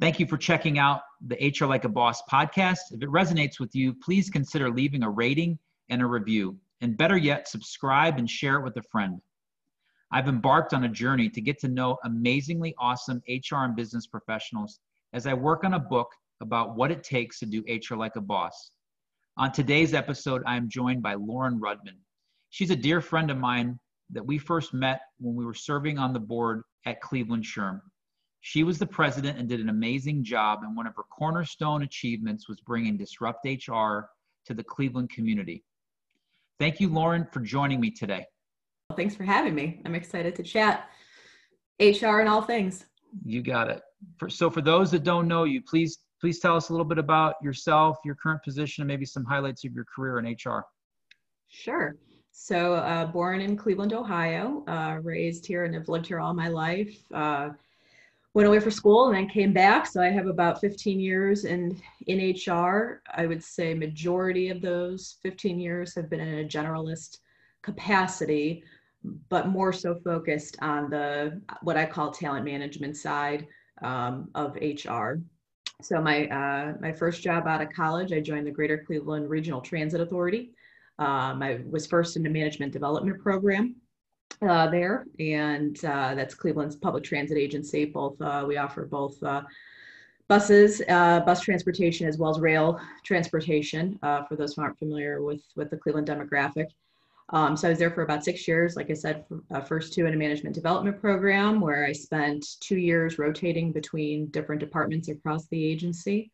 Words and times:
Thank 0.00 0.20
you 0.20 0.26
for 0.26 0.36
checking 0.36 0.78
out 0.78 1.00
the 1.26 1.52
HR 1.58 1.66
Like 1.66 1.84
a 1.84 1.88
Boss 1.88 2.22
podcast. 2.30 2.92
If 2.92 3.02
it 3.02 3.08
resonates 3.08 3.58
with 3.58 3.74
you, 3.74 3.92
please 3.92 4.30
consider 4.30 4.70
leaving 4.70 5.02
a 5.02 5.10
rating 5.10 5.58
and 5.88 6.00
a 6.00 6.06
review. 6.06 6.56
And 6.80 6.96
better 6.96 7.16
yet, 7.16 7.48
subscribe 7.48 8.16
and 8.16 8.30
share 8.30 8.60
it 8.60 8.62
with 8.62 8.76
a 8.76 8.82
friend. 8.82 9.20
I've 10.12 10.28
embarked 10.28 10.72
on 10.72 10.84
a 10.84 10.88
journey 10.88 11.28
to 11.30 11.40
get 11.40 11.58
to 11.60 11.68
know 11.68 11.98
amazingly 12.04 12.76
awesome 12.78 13.20
HR 13.28 13.64
and 13.64 13.74
business 13.74 14.06
professionals 14.06 14.78
as 15.14 15.26
I 15.26 15.34
work 15.34 15.64
on 15.64 15.74
a 15.74 15.80
book 15.80 16.12
about 16.40 16.76
what 16.76 16.92
it 16.92 17.02
takes 17.02 17.40
to 17.40 17.46
do 17.46 17.64
HR 17.68 17.96
like 17.96 18.14
a 18.14 18.20
boss. 18.20 18.70
On 19.36 19.50
today's 19.50 19.94
episode, 19.94 20.42
I 20.46 20.56
am 20.56 20.68
joined 20.68 21.02
by 21.02 21.14
Lauren 21.14 21.58
Rudman. 21.58 21.98
She's 22.50 22.70
a 22.70 22.76
dear 22.76 23.00
friend 23.00 23.32
of 23.32 23.38
mine 23.38 23.80
that 24.10 24.24
we 24.24 24.38
first 24.38 24.72
met 24.72 25.00
when 25.18 25.34
we 25.34 25.44
were 25.44 25.54
serving 25.54 25.98
on 25.98 26.12
the 26.12 26.20
board 26.20 26.62
at 26.86 27.00
Cleveland 27.00 27.42
SHRM. 27.42 27.80
She 28.40 28.62
was 28.62 28.78
the 28.78 28.86
president 28.86 29.38
and 29.38 29.48
did 29.48 29.60
an 29.60 29.68
amazing 29.68 30.24
job, 30.24 30.60
and 30.62 30.76
one 30.76 30.86
of 30.86 30.94
her 30.96 31.02
cornerstone 31.10 31.82
achievements 31.82 32.48
was 32.48 32.60
bringing 32.60 32.96
Disrupt 32.96 33.44
HR 33.44 34.08
to 34.46 34.54
the 34.54 34.64
Cleveland 34.64 35.10
community. 35.10 35.64
Thank 36.58 36.80
you, 36.80 36.88
Lauren, 36.88 37.26
for 37.32 37.40
joining 37.40 37.80
me 37.80 37.90
today. 37.90 38.26
Well, 38.88 38.96
thanks 38.96 39.14
for 39.14 39.24
having 39.24 39.54
me. 39.54 39.82
I'm 39.84 39.94
excited 39.94 40.34
to 40.36 40.42
chat 40.42 40.88
HR 41.80 42.20
and 42.20 42.28
all 42.28 42.42
things. 42.42 42.86
You 43.24 43.42
got 43.42 43.68
it. 43.68 43.82
For, 44.16 44.28
so, 44.30 44.50
for 44.50 44.60
those 44.60 44.90
that 44.92 45.02
don't 45.04 45.28
know 45.28 45.44
you, 45.44 45.62
please 45.62 45.98
please 46.20 46.40
tell 46.40 46.56
us 46.56 46.68
a 46.68 46.72
little 46.72 46.84
bit 46.84 46.98
about 46.98 47.36
yourself, 47.42 47.98
your 48.04 48.16
current 48.16 48.42
position, 48.42 48.82
and 48.82 48.88
maybe 48.88 49.04
some 49.04 49.24
highlights 49.24 49.64
of 49.64 49.72
your 49.72 49.84
career 49.84 50.18
in 50.18 50.26
HR. 50.26 50.64
Sure. 51.48 51.96
So, 52.32 52.74
uh, 52.74 53.06
born 53.06 53.40
in 53.40 53.56
Cleveland, 53.56 53.92
Ohio, 53.92 54.64
uh, 54.66 54.98
raised 55.02 55.46
here 55.46 55.64
and 55.64 55.74
have 55.74 55.88
lived 55.88 56.06
here 56.06 56.20
all 56.20 56.34
my 56.34 56.48
life. 56.48 56.96
Uh, 57.12 57.50
went 58.34 58.48
away 58.48 58.60
for 58.60 58.70
school 58.70 59.06
and 59.06 59.16
then 59.16 59.28
came 59.28 59.52
back. 59.52 59.86
So 59.86 60.02
I 60.02 60.10
have 60.10 60.26
about 60.26 60.60
15 60.60 61.00
years 61.00 61.44
in 61.44 61.80
in 62.06 62.34
HR. 62.34 63.02
I 63.14 63.26
would 63.26 63.42
say 63.42 63.74
majority 63.74 64.50
of 64.50 64.60
those 64.60 65.16
15 65.22 65.58
years 65.58 65.94
have 65.94 66.10
been 66.10 66.20
in 66.20 66.44
a 66.44 66.48
generalist 66.48 67.18
capacity, 67.62 68.62
but 69.28 69.48
more 69.48 69.72
so 69.72 69.96
focused 70.04 70.56
on 70.60 70.90
the 70.90 71.40
what 71.62 71.76
I 71.76 71.86
call 71.86 72.10
talent 72.10 72.44
management 72.44 72.96
side 72.96 73.46
um, 73.82 74.28
of 74.34 74.56
HR. 74.56 75.14
So 75.80 76.00
my 76.00 76.26
uh, 76.28 76.74
my 76.80 76.92
first 76.92 77.22
job 77.22 77.46
out 77.46 77.62
of 77.62 77.72
college, 77.72 78.12
I 78.12 78.20
joined 78.20 78.46
the 78.46 78.50
Greater 78.50 78.84
Cleveland 78.86 79.30
Regional 79.30 79.60
Transit 79.60 80.00
Authority. 80.00 80.50
Um, 80.98 81.42
I 81.42 81.60
was 81.70 81.86
first 81.86 82.16
in 82.16 82.24
the 82.24 82.30
management 82.30 82.72
development 82.72 83.22
program 83.22 83.76
uh, 84.42 84.68
there, 84.68 85.06
and 85.18 85.82
uh, 85.84 86.14
that's 86.14 86.34
Cleveland's 86.34 86.76
public 86.76 87.04
transit 87.04 87.38
agency. 87.38 87.84
Both 87.84 88.20
uh, 88.20 88.44
we 88.46 88.56
offer 88.56 88.84
both 88.84 89.22
uh, 89.22 89.42
buses, 90.28 90.82
uh, 90.88 91.20
bus 91.20 91.40
transportation, 91.40 92.06
as 92.06 92.18
well 92.18 92.30
as 92.30 92.40
rail 92.40 92.80
transportation. 93.04 93.98
Uh, 94.02 94.24
for 94.24 94.36
those 94.36 94.54
who 94.54 94.62
aren't 94.62 94.78
familiar 94.78 95.22
with 95.22 95.42
with 95.56 95.70
the 95.70 95.76
Cleveland 95.76 96.08
demographic, 96.08 96.66
um, 97.30 97.56
so 97.56 97.68
I 97.68 97.70
was 97.70 97.78
there 97.78 97.90
for 97.90 98.02
about 98.02 98.24
six 98.24 98.46
years. 98.46 98.76
Like 98.76 98.90
I 98.90 98.94
said, 98.94 99.24
first 99.66 99.92
two 99.92 100.06
in 100.06 100.14
a 100.14 100.16
management 100.16 100.54
development 100.54 101.00
program, 101.00 101.60
where 101.60 101.84
I 101.84 101.92
spent 101.92 102.44
two 102.60 102.78
years 102.78 103.18
rotating 103.18 103.72
between 103.72 104.26
different 104.26 104.60
departments 104.60 105.08
across 105.08 105.46
the 105.48 105.64
agency 105.64 106.30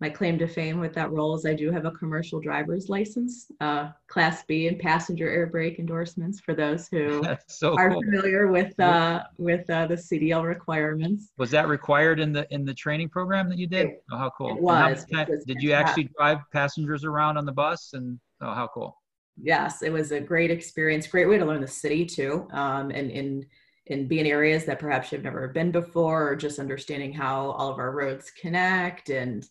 my 0.00 0.08
claim 0.08 0.38
to 0.38 0.46
fame 0.46 0.78
with 0.78 0.94
that 0.94 1.10
role 1.10 1.34
is 1.34 1.44
I 1.44 1.54
do 1.54 1.72
have 1.72 1.84
a 1.84 1.90
commercial 1.90 2.38
driver's 2.38 2.88
license, 2.88 3.50
uh, 3.60 3.88
Class 4.06 4.44
B 4.44 4.68
and 4.68 4.78
passenger 4.78 5.28
air 5.28 5.46
brake 5.46 5.80
endorsements 5.80 6.38
for 6.38 6.54
those 6.54 6.88
who 6.88 7.24
so 7.48 7.76
are 7.76 7.90
cool. 7.90 8.02
familiar 8.02 8.46
with 8.46 8.78
uh, 8.78 9.24
with 9.38 9.68
uh, 9.68 9.86
the 9.86 9.96
CDL 9.96 10.44
requirements. 10.44 11.32
Was 11.36 11.50
that 11.50 11.66
required 11.66 12.20
in 12.20 12.32
the 12.32 12.46
in 12.50 12.64
the 12.64 12.74
training 12.74 13.08
program 13.08 13.48
that 13.48 13.58
you 13.58 13.66
did? 13.66 13.86
It, 13.86 14.04
oh, 14.12 14.18
how 14.18 14.30
cool! 14.38 14.56
It 14.56 14.62
was. 14.62 15.04
Time, 15.06 15.22
it 15.22 15.30
was 15.30 15.44
did 15.44 15.60
you 15.60 15.72
actually 15.72 16.10
drive 16.16 16.38
passengers 16.52 17.04
around 17.04 17.36
on 17.36 17.44
the 17.44 17.52
bus? 17.52 17.90
And 17.94 18.20
oh, 18.40 18.54
how 18.54 18.68
cool! 18.72 18.96
Yes, 19.36 19.82
it 19.82 19.92
was 19.92 20.12
a 20.12 20.20
great 20.20 20.52
experience. 20.52 21.08
Great 21.08 21.28
way 21.28 21.38
to 21.38 21.44
learn 21.44 21.60
the 21.60 21.66
city 21.66 22.06
too, 22.06 22.46
um, 22.52 22.90
and 22.90 23.10
in 23.10 23.44
and 23.90 24.08
be 24.08 24.20
in 24.20 24.26
areas 24.26 24.64
that 24.66 24.78
perhaps 24.78 25.10
you've 25.10 25.24
never 25.24 25.48
been 25.48 25.72
before, 25.72 26.28
or 26.28 26.36
just 26.36 26.60
understanding 26.60 27.12
how 27.12 27.50
all 27.50 27.72
of 27.72 27.78
our 27.78 27.90
roads 27.90 28.30
connect 28.30 29.10
and 29.10 29.48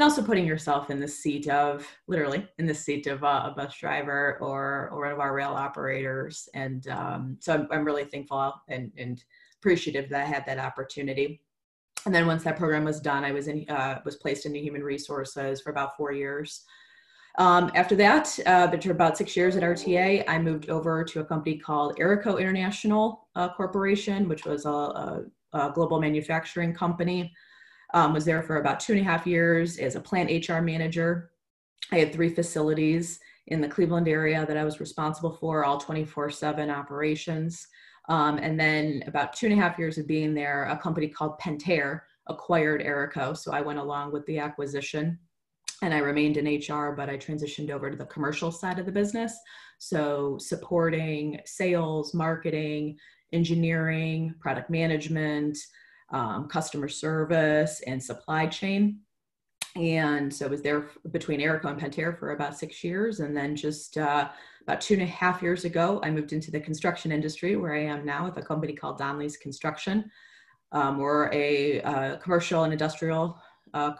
and 0.00 0.04
also 0.08 0.22
putting 0.22 0.46
yourself 0.46 0.88
in 0.88 0.98
the 0.98 1.06
seat 1.06 1.46
of 1.48 1.86
literally 2.06 2.48
in 2.56 2.64
the 2.64 2.72
seat 2.72 3.06
of 3.06 3.22
a, 3.22 3.26
a 3.26 3.54
bus 3.54 3.76
driver 3.78 4.38
or 4.40 4.88
or 4.90 5.02
one 5.02 5.12
of 5.12 5.20
our 5.20 5.34
rail 5.34 5.50
operators. 5.50 6.48
And 6.54 6.88
um, 6.88 7.36
so 7.38 7.52
I'm, 7.52 7.68
I'm 7.70 7.84
really 7.84 8.04
thankful 8.04 8.54
and, 8.68 8.90
and 8.96 9.22
appreciative 9.58 10.08
that 10.08 10.22
i 10.22 10.24
had 10.24 10.46
that 10.46 10.58
opportunity. 10.58 11.42
And 12.06 12.14
then 12.14 12.26
once 12.26 12.42
that 12.44 12.56
program 12.56 12.86
was 12.86 12.98
done 12.98 13.24
i 13.24 13.32
was 13.32 13.46
in 13.46 13.68
uh, 13.68 14.00
was 14.06 14.16
placed 14.16 14.46
into 14.46 14.58
human 14.58 14.82
resources 14.82 15.60
for 15.60 15.68
about 15.68 15.98
four 15.98 16.12
years. 16.12 16.64
Um, 17.36 17.70
after 17.74 17.94
that, 17.96 18.38
uh, 18.46 18.70
after 18.72 18.92
about 18.92 19.18
six 19.18 19.36
years 19.36 19.54
at 19.54 19.62
RTA, 19.62 20.24
I 20.26 20.38
moved 20.38 20.70
over 20.70 21.04
to 21.04 21.20
a 21.20 21.24
company 21.24 21.58
called 21.58 21.96
Erico 21.98 22.40
International 22.40 23.28
uh, 23.36 23.50
Corporation, 23.50 24.28
which 24.30 24.46
was 24.46 24.64
a, 24.64 24.70
a, 24.70 25.24
a, 25.52 25.70
global 25.72 26.00
manufacturing 26.00 26.74
company. 26.74 27.32
Um, 27.92 28.12
was 28.12 28.24
there 28.24 28.42
for 28.42 28.56
about 28.58 28.80
two 28.80 28.92
and 28.92 29.00
a 29.00 29.04
half 29.04 29.26
years 29.26 29.78
as 29.78 29.96
a 29.96 30.00
plant 30.00 30.48
HR 30.48 30.60
manager. 30.60 31.30
I 31.92 31.98
had 31.98 32.12
three 32.12 32.28
facilities 32.28 33.18
in 33.48 33.60
the 33.60 33.68
Cleveland 33.68 34.08
area 34.08 34.46
that 34.46 34.56
I 34.56 34.64
was 34.64 34.80
responsible 34.80 35.32
for, 35.32 35.64
all 35.64 35.78
24 35.78 36.30
7 36.30 36.70
operations. 36.70 37.66
Um, 38.08 38.38
and 38.38 38.58
then 38.58 39.02
about 39.06 39.32
two 39.32 39.46
and 39.46 39.58
a 39.58 39.62
half 39.62 39.78
years 39.78 39.98
of 39.98 40.06
being 40.06 40.34
there, 40.34 40.64
a 40.64 40.76
company 40.76 41.08
called 41.08 41.38
Pentair 41.38 42.02
acquired 42.28 42.80
Erico. 42.80 43.36
So 43.36 43.52
I 43.52 43.60
went 43.60 43.78
along 43.78 44.12
with 44.12 44.24
the 44.26 44.38
acquisition 44.38 45.18
and 45.82 45.94
I 45.94 45.98
remained 45.98 46.36
in 46.36 46.46
HR, 46.46 46.92
but 46.92 47.08
I 47.08 47.16
transitioned 47.16 47.70
over 47.70 47.90
to 47.90 47.96
the 47.96 48.04
commercial 48.06 48.52
side 48.52 48.78
of 48.78 48.86
the 48.86 48.92
business. 48.92 49.36
So 49.78 50.36
supporting 50.38 51.40
sales, 51.46 52.12
marketing, 52.12 52.98
engineering, 53.32 54.34
product 54.40 54.70
management, 54.70 55.56
um, 56.10 56.48
customer 56.48 56.88
service 56.88 57.80
and 57.86 58.02
supply 58.02 58.46
chain. 58.46 59.00
And 59.76 60.32
so 60.32 60.46
I 60.46 60.48
was 60.48 60.62
there 60.62 60.90
between 61.12 61.40
Erico 61.40 61.66
and 61.66 61.80
Pentair 61.80 62.18
for 62.18 62.32
about 62.32 62.58
six 62.58 62.82
years. 62.82 63.20
And 63.20 63.36
then 63.36 63.54
just 63.54 63.96
uh, 63.96 64.28
about 64.62 64.80
two 64.80 64.94
and 64.94 65.02
a 65.02 65.06
half 65.06 65.42
years 65.42 65.64
ago, 65.64 66.00
I 66.02 66.10
moved 66.10 66.32
into 66.32 66.50
the 66.50 66.60
construction 66.60 67.12
industry 67.12 67.54
where 67.56 67.74
I 67.74 67.84
am 67.84 68.04
now 68.04 68.24
with 68.24 68.36
a 68.36 68.42
company 68.42 68.72
called 68.72 68.98
Donley's 68.98 69.36
Construction. 69.36 70.10
Um, 70.72 70.98
we're 70.98 71.32
a 71.32 71.82
uh, 71.82 72.16
commercial 72.16 72.64
and 72.64 72.72
industrial 72.72 73.40
uh, 73.74 73.92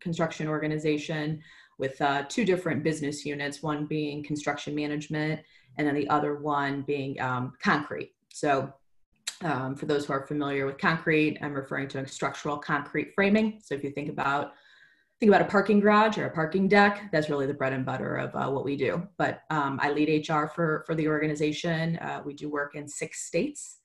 construction 0.00 0.46
organization 0.46 1.42
with 1.78 2.00
uh, 2.02 2.24
two 2.28 2.44
different 2.44 2.82
business 2.82 3.24
units, 3.24 3.62
one 3.62 3.86
being 3.86 4.22
construction 4.22 4.74
management 4.74 5.40
and 5.76 5.86
then 5.86 5.94
the 5.94 6.08
other 6.08 6.36
one 6.36 6.82
being 6.82 7.20
um, 7.20 7.52
concrete. 7.62 8.12
So 8.32 8.72
um, 9.42 9.74
for 9.74 9.86
those 9.86 10.06
who 10.06 10.12
are 10.12 10.26
familiar 10.26 10.66
with 10.66 10.78
concrete, 10.78 11.38
I'm 11.42 11.54
referring 11.54 11.88
to 11.88 12.06
structural 12.06 12.56
concrete 12.56 13.12
framing. 13.14 13.60
So 13.62 13.74
if 13.74 13.82
you 13.84 13.90
think 13.90 14.08
about 14.08 14.52
think 15.20 15.30
about 15.30 15.42
a 15.42 15.50
parking 15.50 15.80
garage 15.80 16.18
or 16.18 16.26
a 16.26 16.30
parking 16.30 16.68
deck, 16.68 17.08
that's 17.12 17.30
really 17.30 17.46
the 17.46 17.54
bread 17.54 17.72
and 17.72 17.86
butter 17.86 18.16
of 18.16 18.34
uh, 18.34 18.50
what 18.50 18.64
we 18.64 18.76
do. 18.76 19.06
But 19.16 19.42
um, 19.50 19.78
I 19.82 19.90
lead 19.90 20.28
HR 20.28 20.46
for 20.46 20.84
for 20.86 20.94
the 20.94 21.08
organization. 21.08 21.96
Uh, 21.98 22.22
we 22.24 22.34
do 22.34 22.48
work 22.48 22.74
in 22.74 22.88
six 22.88 23.26
states 23.26 23.78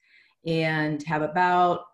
and 0.46 1.02
have 1.04 1.22
about 1.22 1.86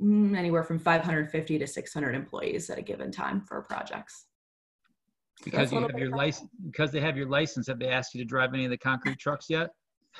mm, 0.00 0.36
anywhere 0.36 0.62
from 0.62 0.78
550 0.78 1.58
to 1.58 1.66
600 1.66 2.14
employees 2.14 2.70
at 2.70 2.78
a 2.78 2.82
given 2.82 3.10
time 3.10 3.40
for 3.40 3.62
projects. 3.62 4.26
Because 5.44 5.72
you 5.72 5.80
have 5.80 5.98
your 5.98 6.16
license, 6.16 6.48
because 6.64 6.90
they 6.90 7.00
have 7.00 7.16
your 7.16 7.28
license, 7.28 7.66
have 7.66 7.78
they 7.78 7.88
asked 7.88 8.14
you 8.14 8.20
to 8.20 8.24
drive 8.24 8.54
any 8.54 8.64
of 8.64 8.70
the 8.70 8.78
concrete 8.78 9.18
trucks 9.18 9.46
yet? 9.48 9.70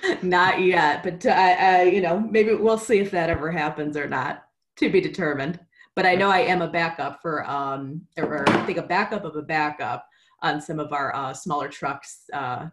not 0.22 0.60
yet, 0.60 1.02
but 1.02 1.24
I, 1.26 1.80
uh, 1.80 1.82
you 1.84 2.00
know, 2.00 2.18
maybe 2.18 2.54
we'll 2.54 2.78
see 2.78 2.98
if 2.98 3.10
that 3.12 3.30
ever 3.30 3.50
happens 3.50 3.96
or 3.96 4.08
not. 4.08 4.44
To 4.78 4.90
be 4.90 5.00
determined. 5.00 5.60
But 5.94 6.04
I 6.04 6.16
know 6.16 6.28
I 6.28 6.40
am 6.40 6.60
a 6.60 6.68
backup 6.68 7.22
for, 7.22 7.48
um, 7.48 8.02
or 8.16 8.48
I 8.48 8.66
think 8.66 8.78
a 8.78 8.82
backup 8.82 9.24
of 9.24 9.36
a 9.36 9.42
backup 9.42 10.04
on 10.42 10.60
some 10.60 10.80
of 10.80 10.92
our 10.92 11.14
uh, 11.14 11.32
smaller 11.32 11.68
trucks 11.68 12.24
uh, 12.32 12.66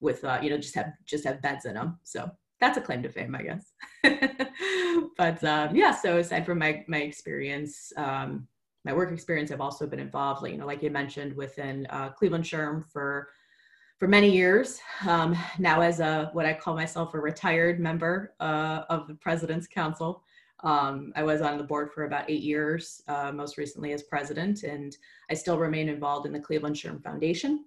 with, 0.00 0.22
uh, 0.24 0.38
you 0.40 0.50
know, 0.50 0.58
just 0.58 0.76
have 0.76 0.92
just 1.04 1.24
have 1.24 1.42
beds 1.42 1.64
in 1.64 1.74
them. 1.74 1.98
So 2.04 2.30
that's 2.60 2.78
a 2.78 2.80
claim 2.80 3.02
to 3.02 3.08
fame, 3.08 3.34
I 3.34 3.42
guess. 3.42 3.72
but 5.18 5.42
um, 5.42 5.74
yeah, 5.74 5.92
so 5.92 6.18
aside 6.18 6.46
from 6.46 6.58
my 6.58 6.84
my 6.86 6.98
experience, 6.98 7.92
um, 7.96 8.46
my 8.84 8.92
work 8.92 9.12
experience, 9.12 9.50
I've 9.50 9.60
also 9.60 9.86
been 9.86 9.98
involved, 9.98 10.42
like, 10.42 10.52
you 10.52 10.58
know, 10.58 10.66
like 10.66 10.82
you 10.82 10.90
mentioned, 10.90 11.34
within 11.34 11.86
uh, 11.90 12.10
Cleveland 12.10 12.44
SHRM 12.44 12.84
for 12.90 13.28
for 13.98 14.06
many 14.06 14.30
years. 14.30 14.80
Um, 15.06 15.36
now, 15.58 15.80
as 15.80 16.00
a 16.00 16.30
what 16.32 16.46
I 16.46 16.54
call 16.54 16.74
myself 16.74 17.14
a 17.14 17.18
retired 17.18 17.80
member 17.80 18.34
uh, 18.40 18.82
of 18.88 19.08
the 19.08 19.14
President's 19.14 19.66
Council, 19.66 20.22
um, 20.64 21.12
I 21.16 21.22
was 21.22 21.40
on 21.40 21.58
the 21.58 21.64
board 21.64 21.92
for 21.92 22.04
about 22.04 22.30
eight 22.30 22.42
years, 22.42 23.02
uh, 23.08 23.32
most 23.32 23.58
recently 23.58 23.92
as 23.92 24.02
president, 24.04 24.62
and 24.62 24.96
I 25.30 25.34
still 25.34 25.58
remain 25.58 25.88
involved 25.88 26.26
in 26.26 26.32
the 26.32 26.40
Cleveland 26.40 26.76
SHRM 26.76 27.02
Foundation. 27.02 27.64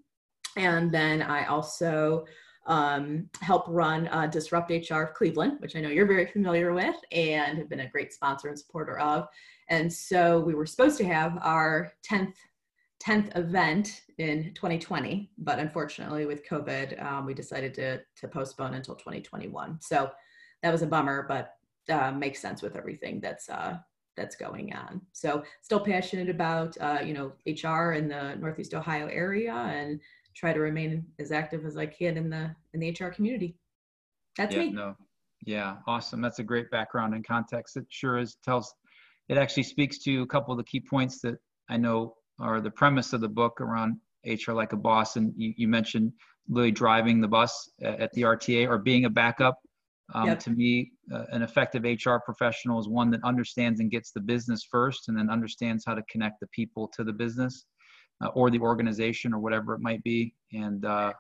And 0.58 0.92
then 0.92 1.22
I 1.22 1.46
also 1.46 2.26
um, 2.66 3.30
help 3.42 3.66
run 3.68 4.08
uh, 4.10 4.28
Disrupt 4.28 4.72
HR 4.72 5.04
of 5.04 5.14
Cleveland, 5.14 5.60
which 5.60 5.76
I 5.76 5.82
know 5.82 5.90
you're 5.90 6.06
very 6.06 6.26
familiar 6.26 6.74
with 6.74 6.96
and 7.12 7.58
have 7.58 7.70
been 7.70 7.80
a 7.82 7.90
great 7.90 8.14
sponsor 8.14 8.50
and 8.50 8.60
supporter 8.60 9.00
of. 9.00 9.28
And 9.70 9.92
so 9.92 10.42
we 10.42 10.54
were 10.54 10.66
supposed 10.66 10.98
to 10.98 11.06
have 11.06 11.40
our 11.42 11.94
10th 12.10 12.36
10th 13.04 13.36
event 13.38 14.02
in 14.18 14.54
2020, 14.54 15.32
but 15.40 15.60
unfortunately 15.60 16.26
with 16.26 16.48
COVID, 16.48 17.04
um, 17.04 17.26
we 17.26 17.34
decided 17.34 17.74
to, 17.76 18.00
to 18.18 18.28
postpone 18.28 18.76
until 18.76 18.96
2021. 18.96 19.80
So 19.82 20.12
that 20.62 20.72
was 20.72 20.82
a 20.84 20.88
bummer, 20.88 21.26
but 21.28 21.56
uh, 21.90 22.12
makes 22.12 22.40
sense 22.40 22.62
with 22.62 22.76
everything 22.76 23.20
that's 23.20 23.50
uh, 23.50 23.78
that's 24.18 24.36
going 24.36 24.74
on. 24.74 25.02
So 25.14 25.44
still 25.62 25.80
passionate 25.80 26.30
about 26.30 26.78
uh, 26.80 27.00
you 27.04 27.14
know 27.14 27.34
HR 27.48 27.94
in 27.94 28.08
the 28.08 28.36
Northeast 28.36 28.74
Ohio 28.74 29.08
area 29.08 29.54
and 29.54 30.00
try 30.36 30.54
to 30.54 30.60
remain 30.60 31.06
as 31.20 31.32
active 31.32 31.66
as 31.66 31.78
I 31.78 31.86
can 31.86 32.18
in 32.18 32.30
the 32.30 32.56
in 32.74 32.80
the 32.80 32.90
HR 32.90 33.10
community. 33.10 33.58
That's 34.38 34.56
yeah, 34.56 34.62
me. 34.62 34.72
No. 34.72 34.96
Yeah, 35.44 35.78
awesome. 35.88 36.22
That's 36.22 36.38
a 36.38 36.44
great 36.44 36.70
background 36.70 37.16
and 37.16 37.26
context. 37.26 37.76
It 37.76 37.86
sure 37.90 38.20
is 38.20 38.38
tells 38.44 38.74
it 39.28 39.38
actually 39.38 39.64
speaks 39.64 39.98
to 40.00 40.22
a 40.22 40.28
couple 40.28 40.52
of 40.52 40.60
the 40.60 40.64
key 40.64 40.82
points 40.82 41.20
that 41.22 41.38
I 41.68 41.78
know 41.78 42.16
are 42.40 42.62
the 42.62 42.72
premise 42.72 43.14
of 43.14 43.22
the 43.22 43.30
book 43.30 43.62
around 43.62 43.98
HR 44.26 44.54
like 44.54 44.74
a 44.74 44.78
boss. 44.78 45.16
And 45.16 45.34
you, 45.36 45.54
you 45.58 45.68
mentioned 45.68 46.14
really 46.50 46.72
driving 46.72 47.22
the 47.22 47.28
bus 47.28 47.70
at 47.82 48.12
the 48.14 48.24
RTA 48.24 48.68
or 48.68 48.78
being 48.78 49.06
a 49.06 49.10
backup. 49.10 49.58
Um, 50.14 50.28
yep. 50.28 50.40
To 50.40 50.50
me, 50.50 50.92
uh, 51.14 51.24
an 51.32 51.42
effective 51.42 51.84
HR 51.84 52.18
professional 52.26 52.80
is 52.80 52.90
one 52.90 53.10
that 53.12 53.24
understands 53.24 53.80
and 53.80 53.90
gets 53.90 54.12
the 54.12 54.20
business 54.20 54.68
first 54.70 55.08
and 55.08 55.18
then 55.18 55.30
understands 55.30 55.86
how 55.86 55.96
to 55.96 56.04
connect 56.12 56.42
the 56.42 56.48
people 56.48 56.90
to 56.96 57.04
the 57.04 57.14
business 57.14 57.66
uh, 58.22 58.28
or 58.28 58.50
the 58.50 58.60
organization 58.60 59.34
or 59.34 59.40
whatever 59.40 59.74
it 59.74 59.80
might 59.80 60.04
be. 60.04 60.34
And 60.52 60.84
uh, 60.86 61.14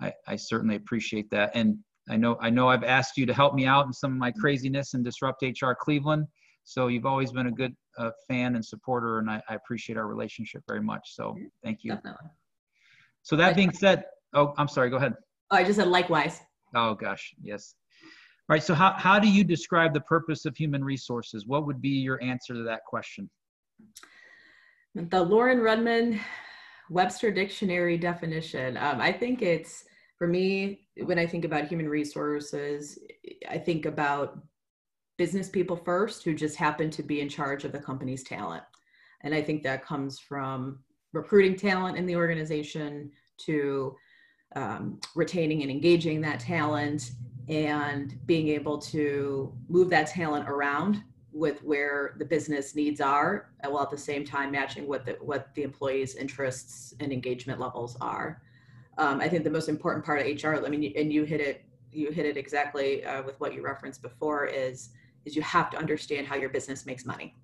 I, 0.00 0.12
I, 0.26 0.36
certainly 0.36 0.74
appreciate 0.74 1.30
that. 1.30 1.52
And 1.54 1.78
I 2.10 2.16
know 2.16 2.36
I 2.40 2.50
know 2.50 2.68
I've 2.68 2.82
asked 2.82 3.16
you 3.16 3.26
to 3.26 3.34
help 3.34 3.54
me 3.54 3.64
out 3.66 3.86
in 3.86 3.92
some 3.92 4.12
of 4.12 4.18
my 4.18 4.32
craziness 4.32 4.94
and 4.94 5.04
disrupt 5.04 5.42
HR 5.42 5.72
Cleveland. 5.78 6.26
So 6.64 6.88
you've 6.88 7.06
always 7.06 7.32
been 7.32 7.46
a 7.46 7.52
good 7.52 7.74
uh, 7.98 8.10
fan 8.28 8.54
and 8.54 8.64
supporter, 8.64 9.18
and 9.18 9.30
I, 9.30 9.42
I, 9.48 9.54
appreciate 9.54 9.98
our 9.98 10.06
relationship 10.06 10.62
very 10.66 10.80
much. 10.80 11.14
So 11.14 11.36
thank 11.62 11.80
you. 11.82 11.92
Definitely. 11.92 12.30
So 13.22 13.36
that 13.36 13.56
being 13.56 13.72
said, 13.72 14.04
oh, 14.34 14.54
I'm 14.56 14.68
sorry. 14.68 14.88
Go 14.90 14.96
ahead. 14.96 15.14
Oh, 15.50 15.56
I 15.56 15.64
just 15.64 15.78
said 15.78 15.88
likewise. 15.88 16.40
Oh 16.74 16.94
gosh, 16.94 17.34
yes. 17.42 17.74
All 18.02 18.54
right. 18.54 18.62
So 18.62 18.74
how 18.74 18.92
how 18.92 19.18
do 19.18 19.28
you 19.28 19.44
describe 19.44 19.92
the 19.92 20.00
purpose 20.00 20.46
of 20.46 20.56
human 20.56 20.82
resources? 20.82 21.46
What 21.46 21.66
would 21.66 21.82
be 21.82 21.90
your 21.90 22.22
answer 22.22 22.54
to 22.54 22.62
that 22.62 22.80
question? 22.86 23.28
The 24.94 25.22
Lauren 25.22 25.58
Rudman 25.58 26.20
Webster 26.90 27.30
Dictionary 27.30 27.98
definition. 27.98 28.76
Um, 28.76 29.00
I 29.00 29.12
think 29.12 29.42
it's 29.42 29.84
for 30.18 30.26
me 30.26 30.86
when 31.04 31.18
I 31.18 31.26
think 31.26 31.44
about 31.44 31.66
human 31.66 31.88
resources, 31.88 32.98
I 33.48 33.58
think 33.58 33.86
about 33.86 34.38
business 35.16 35.48
people 35.48 35.76
first 35.76 36.24
who 36.24 36.34
just 36.34 36.56
happen 36.56 36.90
to 36.90 37.02
be 37.02 37.20
in 37.20 37.28
charge 37.28 37.64
of 37.64 37.72
the 37.72 37.78
company's 37.78 38.22
talent. 38.22 38.62
And 39.22 39.34
I 39.34 39.42
think 39.42 39.62
that 39.62 39.84
comes 39.84 40.18
from 40.18 40.80
recruiting 41.12 41.56
talent 41.56 41.96
in 41.96 42.06
the 42.06 42.16
organization 42.16 43.10
to 43.38 43.96
um, 44.56 45.00
retaining 45.14 45.62
and 45.62 45.70
engaging 45.70 46.20
that 46.22 46.40
talent 46.40 47.12
and 47.48 48.18
being 48.26 48.48
able 48.48 48.78
to 48.78 49.52
move 49.68 49.90
that 49.90 50.08
talent 50.08 50.48
around 50.48 51.02
with 51.32 51.62
where 51.64 52.14
the 52.18 52.24
business 52.24 52.74
needs 52.74 53.00
are, 53.00 53.50
while 53.64 53.82
at 53.82 53.90
the 53.90 53.96
same 53.96 54.24
time 54.24 54.50
matching 54.50 54.86
what 54.86 55.06
the 55.06 55.12
what 55.20 55.54
the 55.54 55.62
employees' 55.62 56.14
interests 56.14 56.94
and 57.00 57.12
engagement 57.12 57.58
levels 57.58 57.96
are. 58.00 58.42
Um, 58.98 59.20
I 59.20 59.28
think 59.28 59.44
the 59.44 59.50
most 59.50 59.70
important 59.70 60.04
part 60.04 60.20
of 60.20 60.26
HR, 60.26 60.64
I 60.64 60.68
mean, 60.68 60.92
and 60.96 61.10
you 61.12 61.24
hit 61.24 61.40
it, 61.40 61.64
you 61.90 62.10
hit 62.10 62.26
it 62.26 62.36
exactly 62.36 63.04
uh, 63.04 63.22
with 63.22 63.40
what 63.40 63.54
you 63.54 63.62
referenced 63.62 64.02
before, 64.02 64.44
is 64.44 64.90
is 65.24 65.36
you 65.36 65.42
have 65.42 65.70
to 65.70 65.78
understand 65.78 66.26
how 66.26 66.36
your 66.36 66.48
business 66.48 66.86
makes 66.86 67.04
money. 67.04 67.34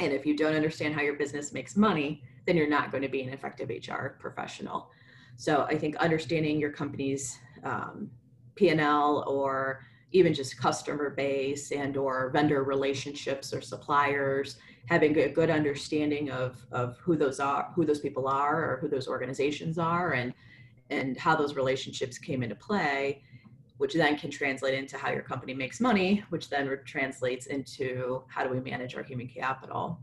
And 0.00 0.12
if 0.12 0.24
you 0.26 0.36
don't 0.36 0.54
understand 0.54 0.94
how 0.94 1.02
your 1.02 1.14
business 1.14 1.52
makes 1.52 1.76
money, 1.76 2.22
then 2.46 2.56
you're 2.56 2.68
not 2.68 2.90
going 2.90 3.02
to 3.02 3.08
be 3.08 3.22
an 3.22 3.30
effective 3.30 3.68
HR 3.68 4.16
professional. 4.20 4.90
So 5.36 5.66
I 5.68 5.76
think 5.76 5.96
understanding 5.96 6.58
your 6.58 6.72
company's 6.72 7.38
um, 7.64 8.10
P&L 8.54 9.24
or 9.28 9.84
even 10.10 10.32
just 10.32 10.58
customer 10.58 11.10
base 11.10 11.70
and 11.70 11.96
or 11.96 12.30
vendor 12.30 12.64
relationships 12.64 13.52
or 13.52 13.60
suppliers 13.60 14.56
having 14.86 15.16
a 15.18 15.28
good 15.28 15.50
understanding 15.50 16.30
of, 16.30 16.56
of 16.72 16.96
who 16.98 17.14
those 17.14 17.40
are 17.40 17.70
who 17.74 17.84
those 17.84 18.00
people 18.00 18.26
are 18.26 18.72
or 18.72 18.78
who 18.80 18.88
those 18.88 19.06
organizations 19.06 19.78
are 19.78 20.12
and 20.12 20.32
and 20.90 21.18
how 21.18 21.36
those 21.36 21.54
relationships 21.54 22.16
came 22.16 22.42
into 22.42 22.54
play 22.54 23.22
which 23.78 23.94
then 23.94 24.16
can 24.16 24.30
translate 24.30 24.74
into 24.74 24.98
how 24.98 25.10
your 25.10 25.22
company 25.22 25.54
makes 25.54 25.80
money 25.80 26.22
which 26.30 26.50
then 26.50 26.78
translates 26.84 27.46
into 27.46 28.22
how 28.28 28.44
do 28.44 28.50
we 28.50 28.60
manage 28.60 28.94
our 28.94 29.02
human 29.02 29.26
capital 29.26 29.98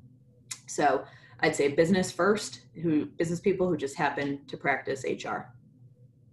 so 0.67 1.03
i'd 1.41 1.55
say 1.55 1.67
business 1.67 2.11
first 2.11 2.61
who 2.81 3.05
business 3.05 3.39
people 3.39 3.67
who 3.67 3.77
just 3.77 3.95
happen 3.95 4.39
to 4.47 4.57
practice 4.57 5.05
hr 5.23 5.47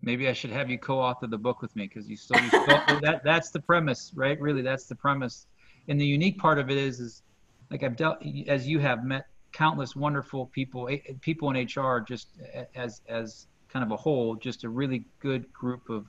maybe 0.03 0.29
I 0.29 0.33
should 0.33 0.50
have 0.50 0.69
you 0.69 0.79
co-author 0.79 1.27
the 1.27 1.39
book 1.39 1.62
with 1.62 1.75
me 1.77 1.87
because 1.87 2.11
you 2.11 2.17
still, 2.17 2.41
you 2.43 2.49
still 2.49 2.67
that 3.03 3.23
that's 3.25 3.50
the 3.50 3.61
premise, 3.61 4.12
right? 4.15 4.39
Really, 4.41 4.62
that's 4.62 4.87
the 4.87 4.97
premise. 4.97 5.47
And 5.89 6.00
the 6.00 6.06
unique 6.06 6.39
part 6.39 6.59
of 6.59 6.71
it 6.71 6.77
is, 6.77 7.00
is 7.00 7.23
like 7.71 7.83
I've 7.83 7.97
dealt 7.97 8.19
as 8.49 8.69
you 8.69 8.79
have 8.81 9.05
met 9.05 9.27
countless 9.53 9.94
wonderful 9.97 10.47
people, 10.47 10.89
eh, 10.89 10.99
people 11.21 11.50
in 11.50 11.67
HR, 11.67 12.00
just 12.00 12.29
eh, 12.53 12.65
as 12.75 13.00
as 13.09 13.47
kind 13.69 13.85
of 13.85 13.91
a 13.93 13.97
whole, 13.97 14.37
just 14.37 14.65
a 14.65 14.69
really 14.69 15.05
good 15.21 15.50
group 15.53 15.89
of 15.89 16.06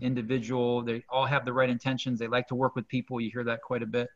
individual. 0.00 0.82
They 0.82 1.04
all 1.08 1.26
have 1.26 1.44
the 1.44 1.52
right 1.52 1.70
intentions. 1.70 2.18
They 2.18 2.28
like 2.28 2.48
to 2.48 2.54
work 2.54 2.74
with 2.74 2.88
people. 2.88 3.20
You 3.20 3.30
hear 3.32 3.44
that 3.44 3.62
quite 3.62 3.82
a 3.82 3.86
bit. 3.86 4.08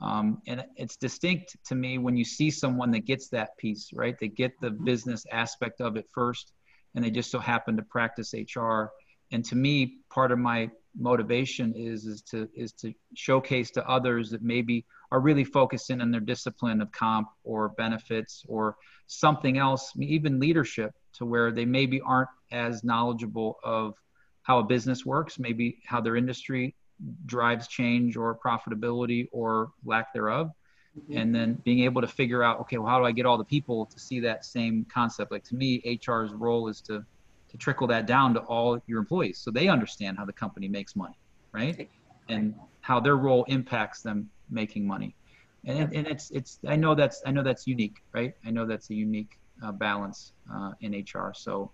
Um, 0.00 0.40
and 0.46 0.64
it's 0.76 0.96
distinct 0.96 1.56
to 1.66 1.74
me 1.74 1.98
when 1.98 2.16
you 2.16 2.24
see 2.24 2.50
someone 2.50 2.90
that 2.92 3.04
gets 3.04 3.28
that 3.28 3.56
piece, 3.58 3.90
right? 3.92 4.18
They 4.18 4.28
get 4.28 4.52
the 4.60 4.70
business 4.70 5.26
aspect 5.30 5.80
of 5.80 5.96
it 5.96 6.06
first 6.12 6.52
and 6.94 7.04
they 7.04 7.10
just 7.10 7.30
so 7.30 7.38
happen 7.38 7.76
to 7.76 7.82
practice 7.82 8.34
HR. 8.34 8.86
And 9.32 9.44
to 9.46 9.56
me, 9.56 9.98
part 10.10 10.32
of 10.32 10.38
my 10.38 10.70
motivation 10.98 11.72
is 11.74 12.04
is 12.04 12.20
to 12.22 12.48
is 12.54 12.72
to 12.72 12.92
showcase 13.14 13.70
to 13.70 13.88
others 13.88 14.30
that 14.30 14.42
maybe 14.42 14.84
are 15.10 15.20
really 15.20 15.44
focusing 15.44 16.00
on 16.00 16.10
their 16.10 16.20
discipline 16.20 16.82
of 16.82 16.92
comp 16.92 17.28
or 17.44 17.70
benefits 17.70 18.44
or 18.46 18.76
something 19.06 19.58
else, 19.58 19.92
even 19.98 20.38
leadership, 20.38 20.92
to 21.14 21.24
where 21.24 21.50
they 21.50 21.64
maybe 21.64 22.00
aren't 22.00 22.28
as 22.50 22.84
knowledgeable 22.84 23.58
of 23.64 23.94
how 24.42 24.58
a 24.58 24.62
business 24.62 25.06
works, 25.06 25.38
maybe 25.38 25.78
how 25.86 26.00
their 26.00 26.16
industry 26.16 26.74
drives 27.26 27.68
change 27.68 28.16
or 28.16 28.38
profitability 28.44 29.28
or 29.32 29.70
lack 29.84 30.12
thereof. 30.12 30.50
Mm-hmm. 30.92 31.16
and 31.16 31.34
then 31.34 31.54
being 31.64 31.84
able 31.84 32.02
to 32.02 32.06
figure 32.06 32.42
out 32.42 32.60
okay 32.60 32.76
well 32.76 32.86
how 32.86 32.98
do 32.98 33.06
i 33.06 33.12
get 33.12 33.24
all 33.24 33.38
the 33.38 33.44
people 33.46 33.86
to 33.86 33.98
see 33.98 34.20
that 34.20 34.44
same 34.44 34.84
concept? 34.92 35.32
Like 35.32 35.42
to 35.44 35.54
me 35.54 35.80
hr's 36.06 36.34
role 36.34 36.68
is 36.68 36.82
to 36.82 37.02
to 37.48 37.56
trickle 37.56 37.86
that 37.86 38.04
down 38.04 38.34
to 38.34 38.40
all 38.40 38.78
your 38.86 38.98
employees 38.98 39.38
so 39.38 39.50
they 39.50 39.68
understand 39.68 40.18
how 40.18 40.26
the 40.26 40.34
company 40.34 40.68
makes 40.68 40.94
money 40.94 41.16
right? 41.52 41.88
And 42.28 42.54
how 42.80 42.98
their 43.00 43.16
role 43.16 43.44
impacts 43.44 44.02
them 44.02 44.28
making 44.50 44.86
money. 44.86 45.14
And, 45.64 45.92
and 45.94 46.06
it's 46.08 46.30
it's 46.30 46.58
i 46.66 46.74
know 46.74 46.94
that's 46.94 47.22
i 47.24 47.30
know 47.30 47.44
that's 47.44 47.68
unique 47.68 48.02
right? 48.12 48.34
I 48.44 48.50
know 48.50 48.66
that's 48.66 48.90
a 48.90 48.94
unique 48.94 49.38
uh, 49.64 49.70
balance 49.70 50.32
uh, 50.52 50.72
in 50.80 50.92
hr 50.92 51.32
so 51.34 51.70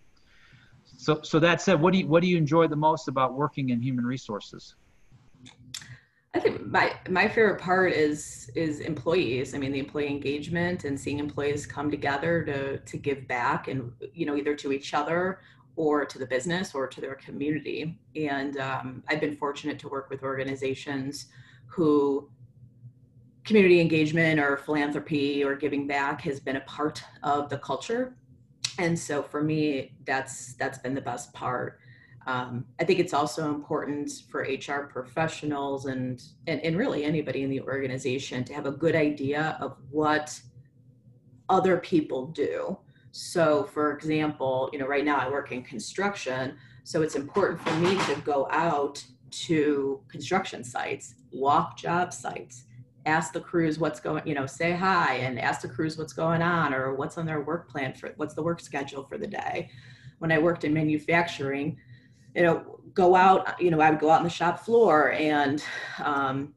so 0.98 1.20
so 1.22 1.38
that 1.38 1.62
said 1.62 1.80
what 1.80 1.92
do 1.92 2.00
you 2.00 2.06
what 2.06 2.22
do 2.22 2.28
you 2.28 2.36
enjoy 2.36 2.66
the 2.66 2.76
most 2.76 3.08
about 3.08 3.34
working 3.34 3.70
in 3.70 3.80
human 3.80 4.04
resources 4.04 4.74
I 6.34 6.40
think 6.40 6.66
my 6.66 6.94
my 7.08 7.26
favorite 7.26 7.58
part 7.58 7.92
is 7.94 8.50
is 8.54 8.80
employees. 8.80 9.54
I 9.54 9.58
mean, 9.58 9.72
the 9.72 9.78
employee 9.78 10.08
engagement 10.08 10.84
and 10.84 11.00
seeing 11.00 11.18
employees 11.18 11.66
come 11.66 11.90
together 11.90 12.44
to 12.44 12.78
to 12.78 12.96
give 12.98 13.26
back, 13.26 13.66
and 13.66 13.90
you 14.12 14.26
know, 14.26 14.36
either 14.36 14.54
to 14.56 14.70
each 14.70 14.92
other 14.92 15.40
or 15.78 16.04
to 16.04 16.18
the 16.18 16.26
business 16.26 16.74
or 16.74 16.86
to 16.86 17.00
their 17.00 17.14
community. 17.14 17.98
And 18.14 18.58
um, 18.58 19.02
I've 19.08 19.20
been 19.20 19.36
fortunate 19.36 19.78
to 19.78 19.88
work 19.88 20.10
with 20.10 20.22
organizations 20.22 21.26
who 21.66 22.28
community 23.44 23.80
engagement 23.80 24.38
or 24.38 24.58
philanthropy 24.58 25.42
or 25.42 25.54
giving 25.54 25.86
back 25.86 26.20
has 26.20 26.40
been 26.40 26.56
a 26.56 26.60
part 26.62 27.02
of 27.22 27.48
the 27.48 27.58
culture. 27.58 28.14
And 28.78 28.98
so 28.98 29.22
for 29.22 29.42
me, 29.42 29.96
that's 30.06 30.54
that's 30.54 30.78
been 30.78 30.94
the 30.94 31.00
best 31.00 31.32
part. 31.32 31.80
Um, 32.26 32.66
I 32.78 32.84
think 32.84 33.00
it's 33.00 33.14
also 33.14 33.48
important 33.48 34.10
for 34.30 34.42
HR 34.42 34.82
professionals 34.82 35.86
and, 35.86 36.22
and, 36.46 36.60
and 36.60 36.76
really 36.76 37.02
anybody 37.04 37.42
in 37.42 37.48
the 37.48 37.62
organization 37.62 38.44
to 38.44 38.52
have 38.52 38.66
a 38.66 38.70
good 38.70 38.94
idea 38.94 39.56
of 39.62 39.78
what 39.90 40.38
other 41.48 41.78
people 41.78 42.26
do. 42.26 42.76
So, 43.12 43.64
for 43.64 43.94
example, 43.94 44.68
you 44.74 44.78
know, 44.78 44.86
right 44.86 45.06
now 45.06 45.16
I 45.16 45.30
work 45.30 45.52
in 45.52 45.62
construction, 45.62 46.58
so 46.84 47.00
it's 47.00 47.16
important 47.16 47.62
for 47.62 47.74
me 47.76 47.96
to 47.96 48.20
go 48.20 48.46
out 48.50 49.02
to 49.30 50.00
construction 50.08 50.62
sites, 50.62 51.14
walk 51.32 51.78
job 51.78 52.12
sites, 52.12 52.64
ask 53.08 53.32
the 53.32 53.40
crews 53.40 53.78
what's 53.78 54.00
going, 54.00 54.22
you 54.26 54.34
know, 54.34 54.46
say 54.46 54.72
hi 54.72 55.14
and 55.14 55.40
ask 55.40 55.62
the 55.62 55.68
crews 55.68 55.98
what's 55.98 56.12
going 56.12 56.42
on 56.42 56.72
or 56.74 56.94
what's 56.94 57.18
on 57.18 57.26
their 57.26 57.40
work 57.40 57.68
plan 57.68 57.94
for 57.94 58.12
what's 58.16 58.34
the 58.34 58.42
work 58.42 58.60
schedule 58.60 59.04
for 59.04 59.18
the 59.18 59.26
day. 59.26 59.70
When 60.18 60.30
I 60.30 60.38
worked 60.38 60.64
in 60.64 60.72
manufacturing, 60.72 61.78
you 62.34 62.42
know, 62.42 62.80
go 62.94 63.14
out, 63.14 63.60
you 63.60 63.70
know, 63.70 63.80
I 63.80 63.90
would 63.90 63.98
go 63.98 64.10
out 64.10 64.18
on 64.18 64.24
the 64.24 64.30
shop 64.30 64.60
floor 64.60 65.12
and 65.12 65.64
um, 66.04 66.54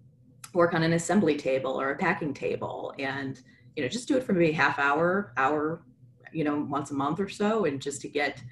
work 0.53 0.73
on 0.73 0.83
an 0.83 0.93
assembly 0.93 1.37
table 1.37 1.79
or 1.79 1.91
a 1.91 1.97
packing 1.97 2.33
table 2.33 2.93
and, 2.99 3.41
you 3.75 3.83
know, 3.83 3.89
just 3.89 4.07
do 4.07 4.17
it 4.17 4.23
for 4.23 4.33
maybe 4.33 4.51
half 4.51 4.77
hour, 4.77 5.33
hour, 5.37 5.81
you 6.33 6.43
know, 6.43 6.59
once 6.59 6.91
a 6.91 6.93
month 6.93 7.19
or 7.19 7.29
so. 7.29 7.65
And 7.65 7.81
just 7.81 8.01
to 8.01 8.09
get, 8.09 8.43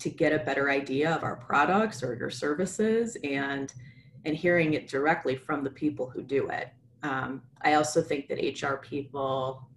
to 0.00 0.10
get 0.10 0.32
a 0.32 0.38
better 0.38 0.70
idea 0.70 1.10
of 1.12 1.22
our 1.22 1.36
products 1.36 2.02
or 2.02 2.14
your 2.14 2.30
services 2.30 3.16
and, 3.24 3.72
and 4.24 4.36
hearing 4.36 4.74
it 4.74 4.88
directly 4.88 5.36
from 5.36 5.64
the 5.64 5.70
people 5.70 6.10
who 6.10 6.22
do 6.22 6.48
it. 6.48 6.68
Um, 7.02 7.42
I 7.62 7.74
also 7.74 8.00
think 8.02 8.28
that 8.28 8.38
HR 8.38 8.76
people 8.76 9.68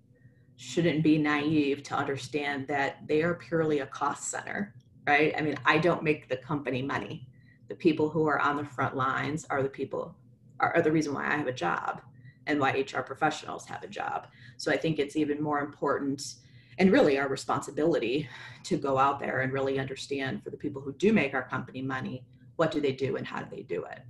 shouldn't 0.57 1.03
be 1.03 1.17
naive 1.17 1.83
to 1.83 1.95
understand 1.95 2.67
that 2.67 3.07
they 3.07 3.23
are 3.23 3.33
purely 3.33 3.79
a 3.79 3.85
cost 3.87 4.29
center, 4.29 4.73
right? 5.07 5.33
I 5.37 5.41
mean, 5.41 5.57
I 5.65 5.77
don't 5.77 6.03
make 6.03 6.29
the 6.29 6.37
company 6.37 6.81
money. 6.81 7.27
The 7.67 7.75
people 7.75 8.09
who 8.09 8.27
are 8.27 8.39
on 8.39 8.57
the 8.57 8.65
front 8.65 8.95
lines 8.95 9.45
are 9.49 9.63
the 9.63 9.69
people 9.69 10.15
are, 10.59 10.75
are 10.75 10.81
the 10.81 10.91
reason 10.91 11.13
why 11.13 11.27
I 11.27 11.35
have 11.35 11.47
a 11.47 11.53
job 11.53 12.01
and 12.47 12.59
why 12.59 12.71
HR 12.71 13.01
professionals 13.01 13.65
have 13.65 13.83
a 13.83 13.87
job. 13.87 14.27
So 14.57 14.71
I 14.71 14.77
think 14.77 14.99
it's 14.99 15.15
even 15.15 15.41
more 15.41 15.59
important 15.59 16.35
and 16.77 16.91
really 16.91 17.17
our 17.17 17.27
responsibility 17.27 18.29
to 18.63 18.77
go 18.77 18.97
out 18.97 19.19
there 19.19 19.41
and 19.41 19.51
really 19.51 19.79
understand 19.79 20.43
for 20.43 20.49
the 20.49 20.57
people 20.57 20.81
who 20.81 20.93
do 20.93 21.13
make 21.13 21.33
our 21.33 21.43
company 21.43 21.81
money, 21.81 22.25
what 22.57 22.71
do 22.71 22.81
they 22.81 22.91
do 22.91 23.15
and 23.15 23.25
how 23.25 23.41
do 23.41 23.55
they 23.55 23.63
do 23.63 23.85
it? 23.85 24.01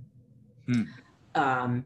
Hmm. 0.66 0.82
Um, 1.34 1.84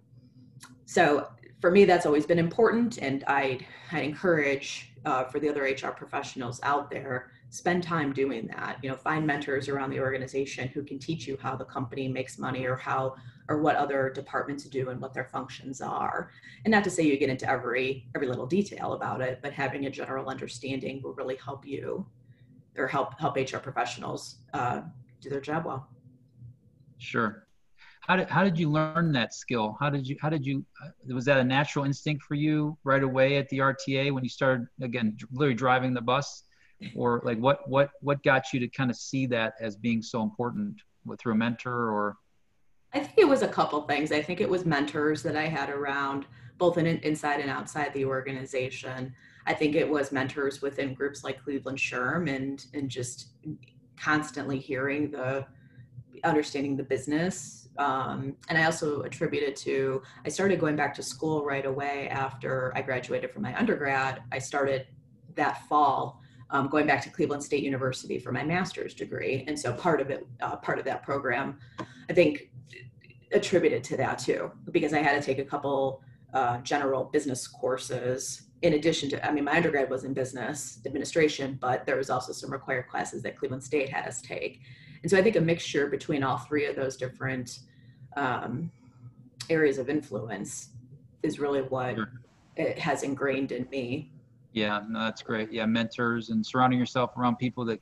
so 0.90 1.28
for 1.60 1.70
me, 1.70 1.84
that's 1.84 2.04
always 2.04 2.26
been 2.26 2.40
important, 2.40 2.98
and 2.98 3.22
I 3.28 3.60
I 3.92 4.00
encourage 4.00 4.92
uh, 5.04 5.22
for 5.22 5.38
the 5.38 5.48
other 5.48 5.62
HR 5.62 5.92
professionals 5.92 6.58
out 6.64 6.90
there 6.90 7.30
spend 7.50 7.84
time 7.84 8.12
doing 8.12 8.48
that. 8.48 8.78
You 8.82 8.90
know, 8.90 8.96
find 8.96 9.24
mentors 9.24 9.68
around 9.68 9.90
the 9.90 10.00
organization 10.00 10.66
who 10.66 10.82
can 10.82 10.98
teach 10.98 11.28
you 11.28 11.38
how 11.40 11.54
the 11.54 11.64
company 11.64 12.08
makes 12.08 12.38
money 12.38 12.66
or 12.66 12.74
how 12.74 13.14
or 13.48 13.62
what 13.62 13.76
other 13.76 14.10
departments 14.10 14.64
do 14.64 14.90
and 14.90 15.00
what 15.00 15.14
their 15.14 15.26
functions 15.26 15.80
are. 15.80 16.32
And 16.64 16.72
not 16.72 16.82
to 16.82 16.90
say 16.90 17.04
you 17.04 17.16
get 17.18 17.30
into 17.30 17.48
every 17.48 18.08
every 18.16 18.26
little 18.26 18.46
detail 18.46 18.94
about 18.94 19.20
it, 19.20 19.38
but 19.42 19.52
having 19.52 19.86
a 19.86 19.90
general 19.90 20.28
understanding 20.28 21.02
will 21.04 21.14
really 21.14 21.36
help 21.36 21.64
you 21.64 22.04
or 22.76 22.88
help 22.88 23.16
help 23.20 23.36
HR 23.36 23.58
professionals 23.58 24.38
uh, 24.54 24.80
do 25.20 25.30
their 25.30 25.40
job 25.40 25.66
well. 25.66 25.86
Sure 26.98 27.46
how 28.00 28.16
did 28.16 28.28
how 28.28 28.42
did 28.42 28.58
you 28.58 28.70
learn 28.70 29.12
that 29.12 29.34
skill? 29.34 29.76
How 29.78 29.90
did 29.90 30.06
you 30.06 30.16
how 30.20 30.30
did 30.30 30.44
you 30.44 30.64
uh, 30.84 31.14
was 31.14 31.24
that 31.26 31.38
a 31.38 31.44
natural 31.44 31.84
instinct 31.84 32.24
for 32.24 32.34
you 32.34 32.76
right 32.84 33.02
away 33.02 33.36
at 33.36 33.48
the 33.50 33.58
RTA 33.58 34.12
when 34.12 34.24
you 34.24 34.30
started 34.30 34.66
again 34.82 35.16
literally 35.32 35.54
driving 35.54 35.94
the 35.94 36.00
bus, 36.00 36.44
or 36.94 37.20
like 37.24 37.38
what 37.38 37.68
what 37.68 37.90
what 38.00 38.22
got 38.22 38.52
you 38.52 38.60
to 38.60 38.68
kind 38.68 38.90
of 38.90 38.96
see 38.96 39.26
that 39.26 39.54
as 39.60 39.76
being 39.76 40.02
so 40.02 40.22
important 40.22 40.80
through 41.18 41.34
a 41.34 41.36
mentor 41.36 41.90
or? 41.90 42.16
I 42.92 42.98
think 43.00 43.18
it 43.18 43.28
was 43.28 43.42
a 43.42 43.48
couple 43.48 43.82
things. 43.82 44.10
I 44.10 44.20
think 44.20 44.40
it 44.40 44.48
was 44.48 44.64
mentors 44.64 45.22
that 45.22 45.36
I 45.36 45.46
had 45.46 45.70
around 45.70 46.26
both 46.58 46.76
in, 46.76 46.86
inside 46.86 47.38
and 47.38 47.48
outside 47.48 47.94
the 47.94 48.04
organization. 48.04 49.14
I 49.46 49.54
think 49.54 49.76
it 49.76 49.88
was 49.88 50.10
mentors 50.10 50.60
within 50.60 50.94
groups 50.94 51.22
like 51.22 51.42
Cleveland 51.42 51.78
SHRM 51.78 52.34
and 52.34 52.64
and 52.74 52.88
just 52.88 53.28
constantly 53.96 54.58
hearing 54.58 55.10
the 55.10 55.46
understanding 56.24 56.76
the 56.76 56.82
business 56.82 57.59
um, 57.78 58.36
and 58.48 58.58
I 58.58 58.64
also 58.64 59.02
attribute 59.02 59.42
it 59.42 59.56
to 59.56 60.02
I 60.24 60.28
started 60.28 60.60
going 60.60 60.76
back 60.76 60.94
to 60.94 61.02
school 61.02 61.44
right 61.44 61.64
away 61.64 62.08
after 62.08 62.72
I 62.76 62.82
graduated 62.82 63.30
from 63.30 63.42
my 63.42 63.56
undergrad. 63.58 64.22
I 64.32 64.38
started 64.38 64.86
that 65.36 65.66
fall 65.68 66.20
um, 66.50 66.68
going 66.68 66.86
back 66.86 67.00
to 67.02 67.10
Cleveland 67.10 67.42
State 67.42 67.62
University 67.62 68.18
for 68.18 68.32
my 68.32 68.42
master's 68.42 68.94
degree, 68.94 69.44
and 69.46 69.58
so 69.58 69.72
part 69.72 70.00
of 70.00 70.10
it, 70.10 70.26
uh, 70.40 70.56
part 70.56 70.78
of 70.78 70.84
that 70.84 71.02
program, 71.02 71.58
I 72.08 72.12
think, 72.12 72.50
attributed 73.32 73.84
to 73.84 73.96
that 73.96 74.18
too, 74.18 74.50
because 74.72 74.92
I 74.92 74.98
had 74.98 75.20
to 75.20 75.24
take 75.24 75.38
a 75.38 75.44
couple 75.44 76.02
uh, 76.34 76.58
general 76.58 77.04
business 77.04 77.46
courses 77.46 78.42
in 78.62 78.74
addition 78.74 79.08
to. 79.10 79.26
I 79.26 79.32
mean, 79.32 79.44
my 79.44 79.56
undergrad 79.56 79.88
was 79.88 80.04
in 80.04 80.12
business 80.12 80.80
administration, 80.86 81.58
but 81.60 81.86
there 81.86 81.96
was 81.96 82.10
also 82.10 82.32
some 82.32 82.52
required 82.52 82.88
classes 82.88 83.22
that 83.22 83.36
Cleveland 83.38 83.64
State 83.64 83.88
had 83.88 84.06
us 84.06 84.20
take. 84.20 84.60
And 85.02 85.10
so 85.10 85.16
I 85.16 85.22
think 85.22 85.36
a 85.36 85.40
mixture 85.40 85.86
between 85.86 86.22
all 86.22 86.38
three 86.38 86.66
of 86.66 86.76
those 86.76 86.96
different 86.96 87.60
um, 88.16 88.70
areas 89.48 89.78
of 89.78 89.88
influence 89.88 90.70
is 91.22 91.38
really 91.38 91.62
what 91.62 91.96
sure. 91.96 92.12
it 92.56 92.78
has 92.78 93.02
ingrained 93.02 93.52
in 93.52 93.66
me. 93.70 94.12
Yeah, 94.52 94.80
no, 94.88 95.00
that's 95.00 95.22
great. 95.22 95.52
Yeah, 95.52 95.66
mentors 95.66 96.30
and 96.30 96.44
surrounding 96.44 96.78
yourself 96.78 97.16
around 97.16 97.36
people 97.36 97.64
that 97.66 97.80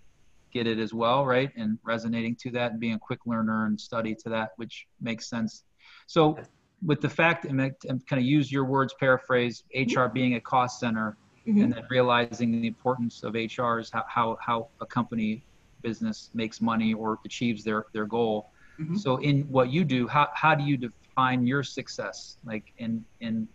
get 0.53 0.67
it 0.67 0.79
as 0.79 0.95
well, 0.95 1.25
right? 1.25 1.51
And 1.57 1.79
resonating 1.83 2.35
to 2.37 2.51
that 2.53 2.73
and 2.73 2.81
being 2.81 2.95
a 2.95 2.99
quick 2.99 3.21
learner 3.27 3.67
and 3.67 3.81
study 3.81 4.15
to 4.17 4.29
that, 4.31 4.53
which 4.57 4.87
makes 5.01 5.29
sense. 5.29 5.65
So, 6.07 6.39
with 6.85 7.01
the 7.01 7.09
fact, 7.09 7.45
and 7.45 7.59
kind 7.59 8.03
of 8.13 8.23
use 8.23 8.53
your 8.53 8.65
words, 8.65 8.95
paraphrase 9.01 9.65
HR 9.75 10.07
being 10.07 10.35
a 10.35 10.41
cost 10.41 10.79
center, 10.79 11.17
mm-hmm. 11.47 11.63
and 11.63 11.73
then 11.73 11.85
realizing 11.91 12.61
the 12.61 12.69
importance 12.69 13.23
of 13.25 13.35
HR 13.35 13.79
is 13.79 13.91
how, 13.91 14.05
how, 14.09 14.39
how 14.41 14.69
a 14.81 14.87
company 14.87 15.43
business 15.83 16.31
makes 16.35 16.61
money 16.61 16.95
or 16.95 17.19
achieves 17.25 17.65
their, 17.65 17.87
their 17.93 18.07
goal. 18.07 18.51
Mm-hmm. 18.81 18.97
So 18.97 19.17
in 19.17 19.43
what 19.43 19.71
you 19.71 19.85
do, 19.85 20.07
how, 20.07 20.29
how 20.35 20.55
do 20.55 20.65
you 20.65 20.77
define 20.77 21.47
your 21.47 21.63
success, 21.63 22.39
like 22.45 22.73
in, 22.79 23.05
in 23.21 23.49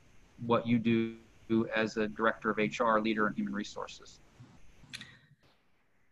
what 0.46 0.68
you 0.68 0.80
do 0.80 1.16
as 1.76 1.98
a 1.98 2.08
director 2.08 2.50
of 2.50 2.58
HR, 2.58 3.00
leader 3.00 3.28
in 3.28 3.34
human 3.34 3.54
resources? 3.54 4.20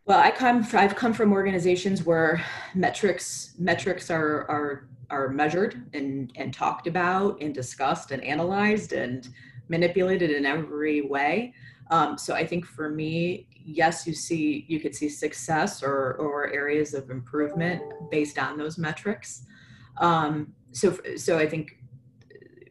Well, 0.04 0.18
I 0.18 0.32
come. 0.32 0.66
I've 0.72 0.96
come 0.96 1.12
from 1.12 1.32
organizations 1.32 2.04
where 2.04 2.44
metrics 2.74 3.54
metrics 3.56 4.10
are 4.10 4.50
are 4.50 4.88
are 5.10 5.28
measured 5.28 5.86
and 5.94 6.32
and 6.34 6.52
talked 6.52 6.88
about 6.88 7.40
and 7.40 7.54
discussed 7.54 8.10
and 8.10 8.22
analyzed 8.24 8.92
and 8.92 9.28
manipulated 9.68 10.30
in 10.30 10.44
every 10.44 11.02
way. 11.02 11.54
Um, 11.90 12.16
so 12.16 12.34
I 12.34 12.46
think 12.46 12.64
for 12.66 12.88
me, 12.88 13.46
yes, 13.64 14.06
you 14.06 14.14
see, 14.14 14.64
you 14.68 14.80
could 14.80 14.94
see 14.94 15.08
success 15.08 15.82
or, 15.82 16.14
or 16.14 16.50
areas 16.52 16.94
of 16.94 17.10
improvement 17.10 17.82
based 18.10 18.38
on 18.38 18.56
those 18.56 18.78
metrics. 18.78 19.46
Um, 19.98 20.54
so, 20.72 20.98
so 21.16 21.38
I 21.38 21.46
think 21.48 21.78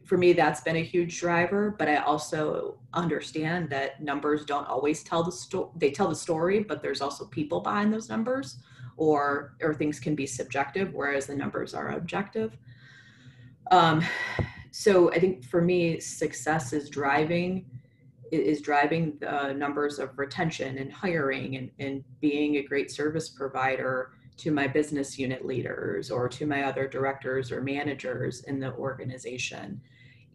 for 0.04 0.18
me, 0.18 0.32
that's 0.32 0.60
been 0.60 0.76
a 0.76 0.82
huge 0.82 1.18
driver, 1.20 1.74
but 1.78 1.88
I 1.88 1.96
also 1.96 2.78
understand 2.92 3.70
that 3.70 4.02
numbers 4.02 4.44
don't 4.44 4.66
always 4.68 5.02
tell 5.02 5.22
the 5.22 5.32
story. 5.32 5.70
They 5.76 5.90
tell 5.90 6.08
the 6.08 6.14
story, 6.14 6.60
but 6.60 6.82
there's 6.82 7.00
also 7.00 7.24
people 7.26 7.60
behind 7.60 7.92
those 7.92 8.08
numbers 8.08 8.58
or, 8.96 9.54
or 9.62 9.72
things 9.72 9.98
can 9.98 10.14
be 10.14 10.26
subjective, 10.26 10.92
whereas 10.92 11.26
the 11.26 11.34
numbers 11.34 11.74
are 11.74 11.92
objective. 11.92 12.56
Um, 13.70 14.04
so 14.70 15.10
I 15.12 15.18
think 15.18 15.44
for 15.44 15.62
me, 15.62 16.00
success 16.00 16.72
is 16.72 16.90
driving 16.90 17.66
is 18.32 18.62
driving 18.62 19.16
the 19.20 19.52
numbers 19.52 19.98
of 19.98 20.18
retention 20.18 20.78
and 20.78 20.92
hiring 20.92 21.56
and, 21.56 21.70
and 21.78 22.02
being 22.20 22.56
a 22.56 22.62
great 22.62 22.90
service 22.90 23.28
provider 23.28 24.12
to 24.38 24.50
my 24.50 24.66
business 24.66 25.18
unit 25.18 25.44
leaders 25.44 26.10
or 26.10 26.28
to 26.28 26.46
my 26.46 26.64
other 26.64 26.88
directors 26.88 27.52
or 27.52 27.60
managers 27.60 28.42
in 28.44 28.58
the 28.58 28.72
organization. 28.74 29.80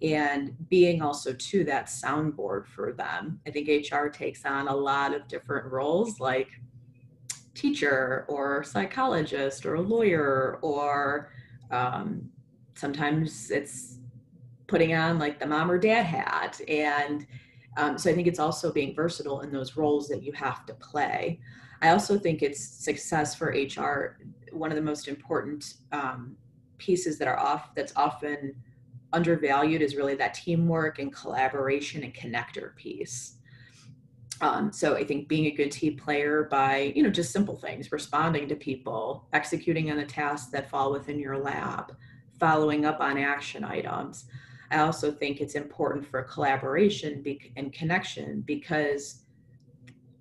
And 0.04 0.56
being 0.70 1.02
also 1.02 1.34
to 1.34 1.64
that 1.64 1.88
soundboard 1.88 2.68
for 2.68 2.94
them. 2.94 3.40
I 3.48 3.50
think 3.50 3.68
hr 3.92 4.08
takes 4.10 4.46
on 4.46 4.68
a 4.68 4.76
lot 4.76 5.16
of 5.16 5.28
different 5.28 5.72
roles 5.72 6.20
like 6.20 6.50
teacher 7.56 8.26
or 8.28 8.64
psychologist 8.64 9.66
or 9.66 9.80
lawyer 9.80 10.60
or 10.62 11.32
um, 11.72 12.30
sometimes 12.76 13.50
it's 13.50 13.98
putting 14.68 14.94
on 14.94 15.18
like 15.18 15.40
the 15.40 15.48
mom 15.48 15.72
or 15.72 15.80
dad 15.80 16.04
hat 16.04 16.62
and 16.68 17.26
um, 17.78 17.98
so 17.98 18.10
I 18.10 18.16
think 18.16 18.28
it's 18.28 18.40
also 18.40 18.72
being 18.72 18.94
versatile 18.94 19.42
in 19.42 19.52
those 19.52 19.78
roles 19.78 20.08
that 20.10 20.24
you 20.24 20.32
have 20.34 20.66
to 20.66 20.74
play. 20.74 21.40
I 21.82 21.90
also 21.90 22.18
think 22.18 22.42
it's 22.42 22.60
success 22.60 23.36
for 23.36 23.50
HR. 23.50 24.18
One 24.52 24.72
of 24.72 24.76
the 24.76 24.82
most 24.82 25.08
important 25.08 25.76
um, 25.92 26.36
pieces 26.80 27.20
that 27.20 27.28
are 27.28 27.40
off 27.40 27.76
that's 27.76 27.94
often 27.96 28.56
undervalued 29.14 29.84
is 29.84 29.96
really 29.96 30.16
that 30.16 30.34
teamwork 30.34 30.98
and 30.98 31.14
collaboration 31.14 32.04
and 32.04 32.14
connector 32.14 32.76
piece. 32.76 33.36
Um, 34.42 34.72
so 34.72 34.96
I 34.96 35.04
think 35.04 35.28
being 35.28 35.46
a 35.46 35.52
good 35.52 35.72
team 35.72 35.98
player 35.98 36.48
by 36.50 36.94
you 36.96 37.04
know 37.04 37.10
just 37.12 37.32
simple 37.32 37.58
things, 37.58 37.92
responding 37.92 38.48
to 38.50 38.56
people, 38.56 39.28
executing 39.34 39.92
on 39.92 39.98
the 39.98 40.06
tasks 40.06 40.52
that 40.52 40.70
fall 40.70 40.92
within 40.92 41.20
your 41.20 41.38
lab, 41.38 41.96
following 42.40 42.86
up 42.86 43.00
on 43.02 43.20
action 43.20 43.64
items. 43.64 44.26
I 44.72 44.80
also 44.80 45.12
think 45.12 45.40
it's 45.40 45.56
important 45.56 46.06
for 46.06 46.22
collaboration 46.24 47.24
and 47.56 47.72
connection 47.72 48.42
because 48.42 49.22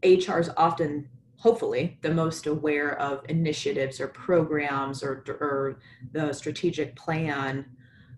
HR 0.04 0.38
is 0.38 0.50
often, 0.56 1.08
hopefully, 1.38 1.98
the 2.02 2.14
most 2.14 2.46
aware 2.46 2.98
of 3.00 3.24
initiatives 3.28 4.00
or 4.00 4.08
programs 4.08 5.02
or, 5.02 5.24
or 5.40 5.80
the 6.12 6.32
strategic 6.32 6.94
plan 6.96 7.66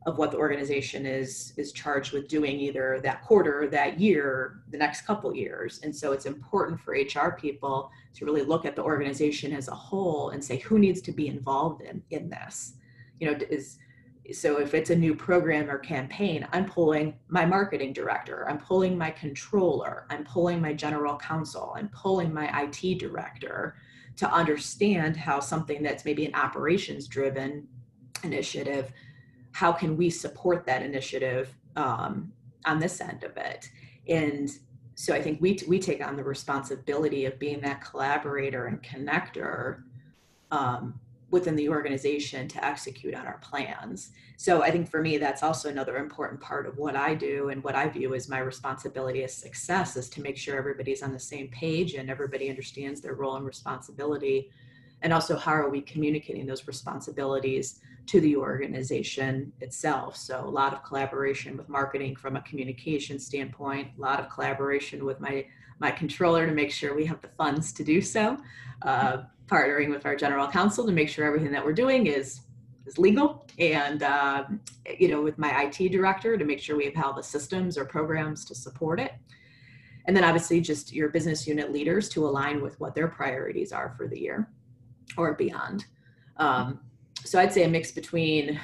of 0.06 0.16
what 0.16 0.30
the 0.30 0.36
organization 0.38 1.04
is 1.04 1.52
is 1.56 1.72
charged 1.72 2.12
with 2.12 2.28
doing 2.28 2.58
either 2.58 3.00
that 3.02 3.22
quarter 3.22 3.68
that 3.68 4.00
year 4.00 4.60
the 4.70 4.78
next 4.78 5.02
couple 5.02 5.34
years. 5.34 5.80
And 5.82 5.94
so 5.94 6.12
it's 6.12 6.24
important 6.24 6.80
for 6.80 6.92
hr 6.94 7.32
people 7.32 7.90
to 8.14 8.24
really 8.24 8.42
look 8.42 8.64
at 8.64 8.76
the 8.76 8.82
organization 8.82 9.52
as 9.52 9.68
a 9.68 9.74
whole 9.74 10.30
and 10.30 10.42
say 10.42 10.58
who 10.58 10.78
needs 10.78 11.00
to 11.02 11.12
be 11.12 11.28
involved 11.28 11.82
in 11.82 12.02
in 12.10 12.30
this? 12.30 12.74
You 13.20 13.30
know 13.30 13.38
is 13.50 13.78
so 14.32 14.60
if 14.60 14.74
it's 14.74 14.90
a 14.90 14.96
new 14.96 15.14
program 15.14 15.70
or 15.70 15.78
campaign 15.78 16.46
i'm 16.52 16.66
pulling 16.66 17.14
my 17.28 17.44
marketing 17.46 17.92
director 17.92 18.48
i'm 18.48 18.58
pulling 18.58 18.96
my 18.96 19.10
controller 19.10 20.06
i'm 20.10 20.24
pulling 20.24 20.60
my 20.60 20.72
general 20.72 21.16
counsel 21.16 21.74
i'm 21.76 21.88
pulling 21.88 22.32
my 22.32 22.48
it 22.62 22.98
director 22.98 23.76
to 24.16 24.30
understand 24.32 25.16
how 25.16 25.38
something 25.40 25.82
that's 25.82 26.04
maybe 26.04 26.26
an 26.26 26.34
operations 26.34 27.06
driven 27.06 27.66
initiative 28.22 28.92
how 29.52 29.72
can 29.72 29.96
we 29.96 30.08
support 30.10 30.64
that 30.66 30.82
initiative 30.82 31.52
um, 31.74 32.32
on 32.64 32.78
this 32.78 33.00
end 33.00 33.24
of 33.24 33.36
it? 33.36 33.68
And 34.08 34.50
so 34.94 35.14
i 35.14 35.22
think 35.22 35.40
we, 35.40 35.54
t- 35.54 35.66
we 35.66 35.78
take 35.78 36.04
on 36.04 36.16
the 36.16 36.24
responsibility 36.24 37.24
of 37.24 37.38
being 37.38 37.60
that 37.60 37.80
collaborator 37.80 38.66
and 38.66 38.82
connector 38.82 39.82
um, 40.50 40.98
within 41.30 41.56
the 41.56 41.68
organization 41.68 42.48
to 42.48 42.64
execute 42.64 43.14
on 43.14 43.26
our 43.26 43.38
plans. 43.38 44.10
So 44.36 44.62
i 44.62 44.70
think 44.70 44.88
for 44.88 45.02
me 45.02 45.18
that's 45.18 45.42
also 45.42 45.68
another 45.68 45.96
important 45.96 46.40
part 46.40 46.66
of 46.66 46.78
what 46.78 46.94
i 46.94 47.14
do 47.14 47.48
and 47.48 47.62
what 47.64 47.74
i 47.74 47.88
view 47.88 48.14
as 48.14 48.28
my 48.28 48.38
responsibility 48.38 49.24
as 49.24 49.34
success 49.34 49.96
is 49.96 50.08
to 50.10 50.22
make 50.22 50.36
sure 50.36 50.56
everybody's 50.56 51.02
on 51.02 51.12
the 51.12 51.18
same 51.18 51.48
page 51.48 51.94
and 51.94 52.08
everybody 52.08 52.48
understands 52.48 53.00
their 53.00 53.14
role 53.14 53.36
and 53.36 53.44
responsibility. 53.44 54.50
And 55.02 55.12
also 55.12 55.36
how 55.36 55.52
are 55.52 55.70
we 55.70 55.80
communicating 55.80 56.46
those 56.46 56.66
responsibilities 56.66 57.80
to 58.06 58.20
the 58.20 58.36
organization 58.36 59.52
itself. 59.60 60.16
So 60.16 60.42
a 60.42 60.48
lot 60.48 60.72
of 60.72 60.82
collaboration 60.82 61.56
with 61.56 61.68
marketing 61.68 62.16
from 62.16 62.36
a 62.36 62.42
communication 62.42 63.18
standpoint, 63.18 63.88
a 63.96 64.00
lot 64.00 64.18
of 64.18 64.30
collaboration 64.30 65.04
with 65.04 65.20
my 65.20 65.46
my 65.80 65.92
controller 65.92 66.44
to 66.44 66.52
make 66.52 66.72
sure 66.72 66.94
we 66.94 67.04
have 67.04 67.20
the 67.20 67.28
funds 67.28 67.72
to 67.72 67.84
do 67.84 68.00
so, 68.00 68.36
uh, 68.82 69.18
partnering 69.48 69.90
with 69.90 70.06
our 70.06 70.14
general 70.14 70.46
counsel 70.46 70.86
to 70.86 70.92
make 70.92 71.08
sure 71.08 71.24
everything 71.24 71.50
that 71.52 71.64
we're 71.64 71.72
doing 71.72 72.06
is 72.06 72.40
is 72.86 72.98
legal, 72.98 73.46
and 73.58 74.02
uh, 74.02 74.44
you 74.98 75.08
know 75.08 75.22
with 75.22 75.38
my 75.38 75.62
IT 75.62 75.90
director 75.90 76.38
to 76.38 76.44
make 76.44 76.60
sure 76.60 76.76
we 76.76 76.84
have 76.84 77.04
all 77.04 77.12
the 77.12 77.22
systems 77.22 77.76
or 77.76 77.84
programs 77.84 78.44
to 78.46 78.54
support 78.54 79.00
it. 79.00 79.12
And 80.06 80.16
then 80.16 80.24
obviously 80.24 80.62
just 80.62 80.92
your 80.92 81.10
business 81.10 81.46
unit 81.46 81.70
leaders 81.70 82.08
to 82.10 82.26
align 82.26 82.62
with 82.62 82.80
what 82.80 82.94
their 82.94 83.08
priorities 83.08 83.72
are 83.72 83.94
for 83.96 84.08
the 84.08 84.18
year 84.18 84.48
or 85.18 85.34
beyond. 85.34 85.84
Um, 86.38 86.80
so 87.24 87.38
I'd 87.38 87.52
say 87.52 87.64
a 87.64 87.68
mix 87.68 87.90
between 87.92 88.58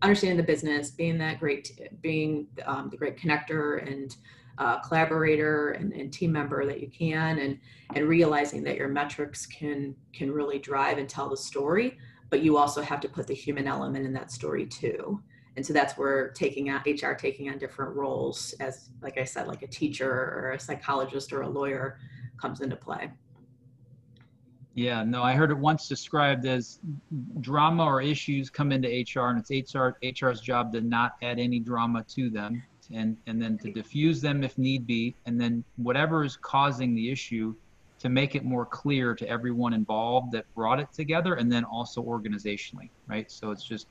understanding 0.00 0.38
the 0.38 0.44
business, 0.44 0.90
being 0.90 1.18
that 1.18 1.40
great, 1.40 1.78
being 2.00 2.46
um, 2.64 2.88
the 2.88 2.96
great 2.96 3.18
connector 3.18 3.86
and 3.86 4.16
uh, 4.58 4.80
collaborator 4.80 5.70
and, 5.70 5.92
and, 5.92 6.12
team 6.12 6.32
member 6.32 6.66
that 6.66 6.80
you 6.80 6.88
can, 6.88 7.38
and 7.38 7.58
and 7.94 8.08
realizing 8.08 8.62
that 8.64 8.76
your 8.76 8.88
metrics 8.88 9.46
can 9.46 9.94
can 10.12 10.30
really 10.30 10.58
drive 10.58 10.98
and 10.98 11.08
tell 11.08 11.28
the 11.28 11.36
story, 11.36 11.96
but 12.28 12.42
you 12.42 12.56
also 12.56 12.82
have 12.82 13.00
to 13.00 13.08
put 13.08 13.26
the 13.26 13.34
human 13.34 13.66
element 13.66 14.04
in 14.04 14.12
that 14.12 14.32
story 14.32 14.66
too. 14.66 15.22
And 15.56 15.66
so 15.66 15.72
that's 15.72 15.98
where 15.98 16.30
taking 16.30 16.70
on 16.70 16.82
HR 16.86 17.14
taking 17.14 17.50
on 17.50 17.58
different 17.58 17.96
roles 17.96 18.54
as, 18.60 18.90
like 19.02 19.18
I 19.18 19.24
said, 19.24 19.48
like 19.48 19.62
a 19.62 19.66
teacher 19.66 20.08
or 20.08 20.52
a 20.52 20.60
psychologist 20.60 21.32
or 21.32 21.42
a 21.42 21.48
lawyer 21.48 21.98
comes 22.40 22.60
into 22.60 22.76
play. 22.76 23.10
Yeah, 24.74 25.02
no, 25.02 25.24
I 25.24 25.34
heard 25.34 25.50
it 25.50 25.58
once 25.58 25.88
described 25.88 26.46
as 26.46 26.78
drama 27.40 27.84
or 27.84 28.00
issues 28.00 28.48
come 28.48 28.70
into 28.70 28.88
HR, 28.88 29.30
and 29.30 29.44
it's 29.44 29.74
HR 29.74 29.96
HR's 30.04 30.40
job 30.40 30.72
to 30.74 30.80
not 30.80 31.16
add 31.20 31.40
any 31.40 31.58
drama 31.58 32.04
to 32.10 32.30
them, 32.30 32.62
and 32.92 33.16
and 33.26 33.40
then 33.40 33.58
to 33.58 33.72
diffuse 33.72 34.20
them 34.20 34.42
if 34.42 34.56
need 34.58 34.86
be, 34.86 35.14
and 35.26 35.40
then 35.40 35.64
whatever 35.76 36.24
is 36.24 36.36
causing 36.36 36.94
the 36.94 37.10
issue, 37.10 37.54
to 38.00 38.08
make 38.08 38.34
it 38.34 38.44
more 38.44 38.64
clear 38.64 39.14
to 39.14 39.28
everyone 39.28 39.72
involved 39.74 40.32
that 40.32 40.44
brought 40.54 40.80
it 40.80 40.92
together, 40.92 41.34
and 41.34 41.50
then 41.50 41.64
also 41.64 42.02
organizationally, 42.02 42.90
right? 43.06 43.30
So 43.30 43.50
it's 43.50 43.64
just 43.64 43.86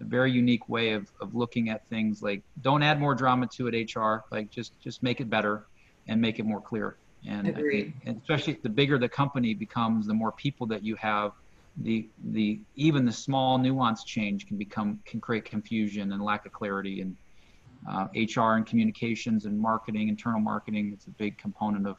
a 0.00 0.04
very 0.04 0.32
unique 0.32 0.68
way 0.68 0.92
of 0.92 1.10
of 1.20 1.34
looking 1.34 1.68
at 1.70 1.86
things. 1.88 2.22
Like, 2.22 2.42
don't 2.62 2.82
add 2.82 3.00
more 3.00 3.14
drama 3.14 3.46
to 3.56 3.68
it, 3.68 3.94
HR. 3.94 4.24
Like, 4.30 4.50
just 4.50 4.78
just 4.80 5.02
make 5.02 5.20
it 5.20 5.30
better, 5.30 5.66
and 6.08 6.20
make 6.20 6.38
it 6.38 6.44
more 6.44 6.60
clear. 6.60 6.96
And. 7.26 7.46
Think, 8.04 8.18
especially 8.22 8.58
the 8.62 8.68
bigger 8.68 8.98
the 8.98 9.08
company 9.08 9.54
becomes, 9.54 10.06
the 10.06 10.14
more 10.14 10.32
people 10.32 10.66
that 10.66 10.82
you 10.82 10.96
have, 10.96 11.32
the 11.78 12.08
the 12.32 12.60
even 12.76 13.04
the 13.04 13.12
small 13.12 13.58
nuance 13.58 14.04
change 14.04 14.46
can 14.46 14.56
become 14.56 15.00
can 15.04 15.20
create 15.20 15.44
confusion 15.44 16.12
and 16.12 16.22
lack 16.22 16.46
of 16.46 16.52
clarity. 16.52 17.00
And 17.00 17.16
uh, 17.88 18.06
HR 18.14 18.56
and 18.56 18.66
communications 18.66 19.44
and 19.44 19.58
marketing, 19.58 20.08
internal 20.08 20.40
marketing, 20.40 20.90
it's 20.92 21.06
a 21.06 21.10
big 21.10 21.38
component 21.38 21.86
of 21.86 21.96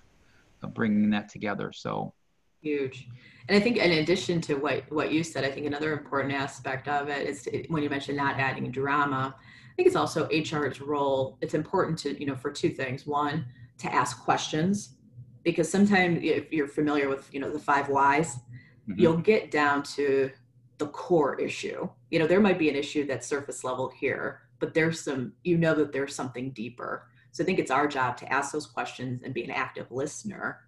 of 0.64 0.74
bringing 0.74 1.10
that 1.12 1.30
together. 1.30 1.72
So 1.74 2.14
huge. 2.62 3.08
And 3.48 3.56
I 3.56 3.60
think 3.60 3.78
in 3.78 3.92
addition 3.92 4.42
to 4.42 4.56
what 4.56 4.92
what 4.92 5.12
you 5.12 5.24
said, 5.24 5.44
I 5.44 5.52
think 5.52 5.66
another 5.66 5.94
important 5.94 6.34
aspect 6.34 6.88
of 6.88 7.10
it 7.10 7.28
is 7.28 7.44
to, 7.44 7.66
when 7.68 7.84
you 7.84 7.90
mentioned 7.90 8.18
not 8.18 8.40
adding 8.40 8.72
drama. 8.72 9.36
I 9.38 9.76
think 9.76 9.88
it's 9.88 9.98
also 9.98 10.30
HR's 10.30 10.80
role. 10.80 11.38
It's 11.42 11.54
important 11.54 12.00
to 12.00 12.20
you 12.20 12.26
know 12.26 12.36
for 12.36 12.52
two 12.52 12.70
things. 12.70 13.06
One, 13.06 13.46
to 13.80 13.94
ask 13.94 14.24
questions 14.24 14.96
because 15.44 15.70
sometimes 15.70 16.20
if 16.24 16.52
you're 16.52 16.68
familiar 16.68 17.10
with 17.10 17.34
you 17.34 17.40
know 17.40 17.52
the 17.52 17.60
five 17.60 17.90
whys 17.90 18.36
mm-hmm. 18.36 18.94
you'll 18.98 19.18
get 19.18 19.52
down 19.52 19.84
to 19.84 20.32
the 20.78 20.88
core 20.88 21.40
issue 21.40 21.88
you 22.10 22.20
know 22.20 22.28
there 22.28 22.42
might 22.42 22.60
be 22.60 22.70
an 22.70 22.76
issue 22.76 23.06
that's 23.06 23.28
surface 23.28 23.64
level 23.64 23.90
here 23.90 24.42
but 24.66 24.74
there's 24.74 25.00
some 25.00 25.32
you 25.44 25.60
know 25.60 25.76
that 25.76 25.94
there's 25.94 26.16
something 26.16 26.50
deeper. 26.50 27.08
So 27.32 27.44
i 27.44 27.46
think 27.46 27.60
it's 27.60 27.70
our 27.70 27.88
job 27.88 28.18
to 28.18 28.34
ask 28.34 28.52
those 28.52 28.66
questions 28.66 29.22
and 29.24 29.32
be 29.32 29.44
an 29.44 29.52
active 29.52 29.92
listener. 29.92 30.62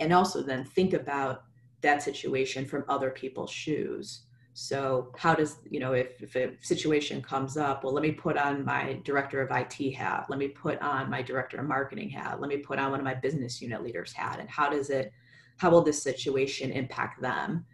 And 0.00 0.12
also 0.12 0.42
then 0.42 0.64
think 0.64 0.94
about 0.94 1.44
that 1.80 2.02
situation 2.02 2.66
from 2.66 2.84
other 2.88 3.10
people's 3.10 3.52
shoes. 3.52 4.22
So 4.52 5.12
how 5.16 5.36
does, 5.36 5.58
you 5.70 5.78
know, 5.78 5.92
if, 5.92 6.20
if 6.20 6.34
a 6.34 6.54
situation 6.60 7.22
comes 7.22 7.56
up, 7.56 7.84
well, 7.84 7.92
let 7.92 8.02
me 8.02 8.10
put 8.10 8.36
on 8.36 8.64
my 8.64 8.98
director 9.04 9.40
of 9.40 9.56
IT 9.56 9.94
hat, 9.94 10.26
let 10.28 10.40
me 10.40 10.48
put 10.48 10.82
on 10.82 11.08
my 11.08 11.22
director 11.22 11.58
of 11.58 11.68
marketing 11.68 12.10
hat, 12.10 12.40
let 12.40 12.48
me 12.48 12.56
put 12.56 12.80
on 12.80 12.90
one 12.90 12.98
of 12.98 13.04
my 13.04 13.14
business 13.14 13.62
unit 13.62 13.84
leaders 13.84 14.12
hat, 14.12 14.38
and 14.40 14.48
how 14.48 14.68
does 14.68 14.90
it, 14.90 15.12
how 15.58 15.70
will 15.70 15.82
this 15.82 16.02
situation 16.02 16.72
impact 16.72 17.20
them? 17.20 17.64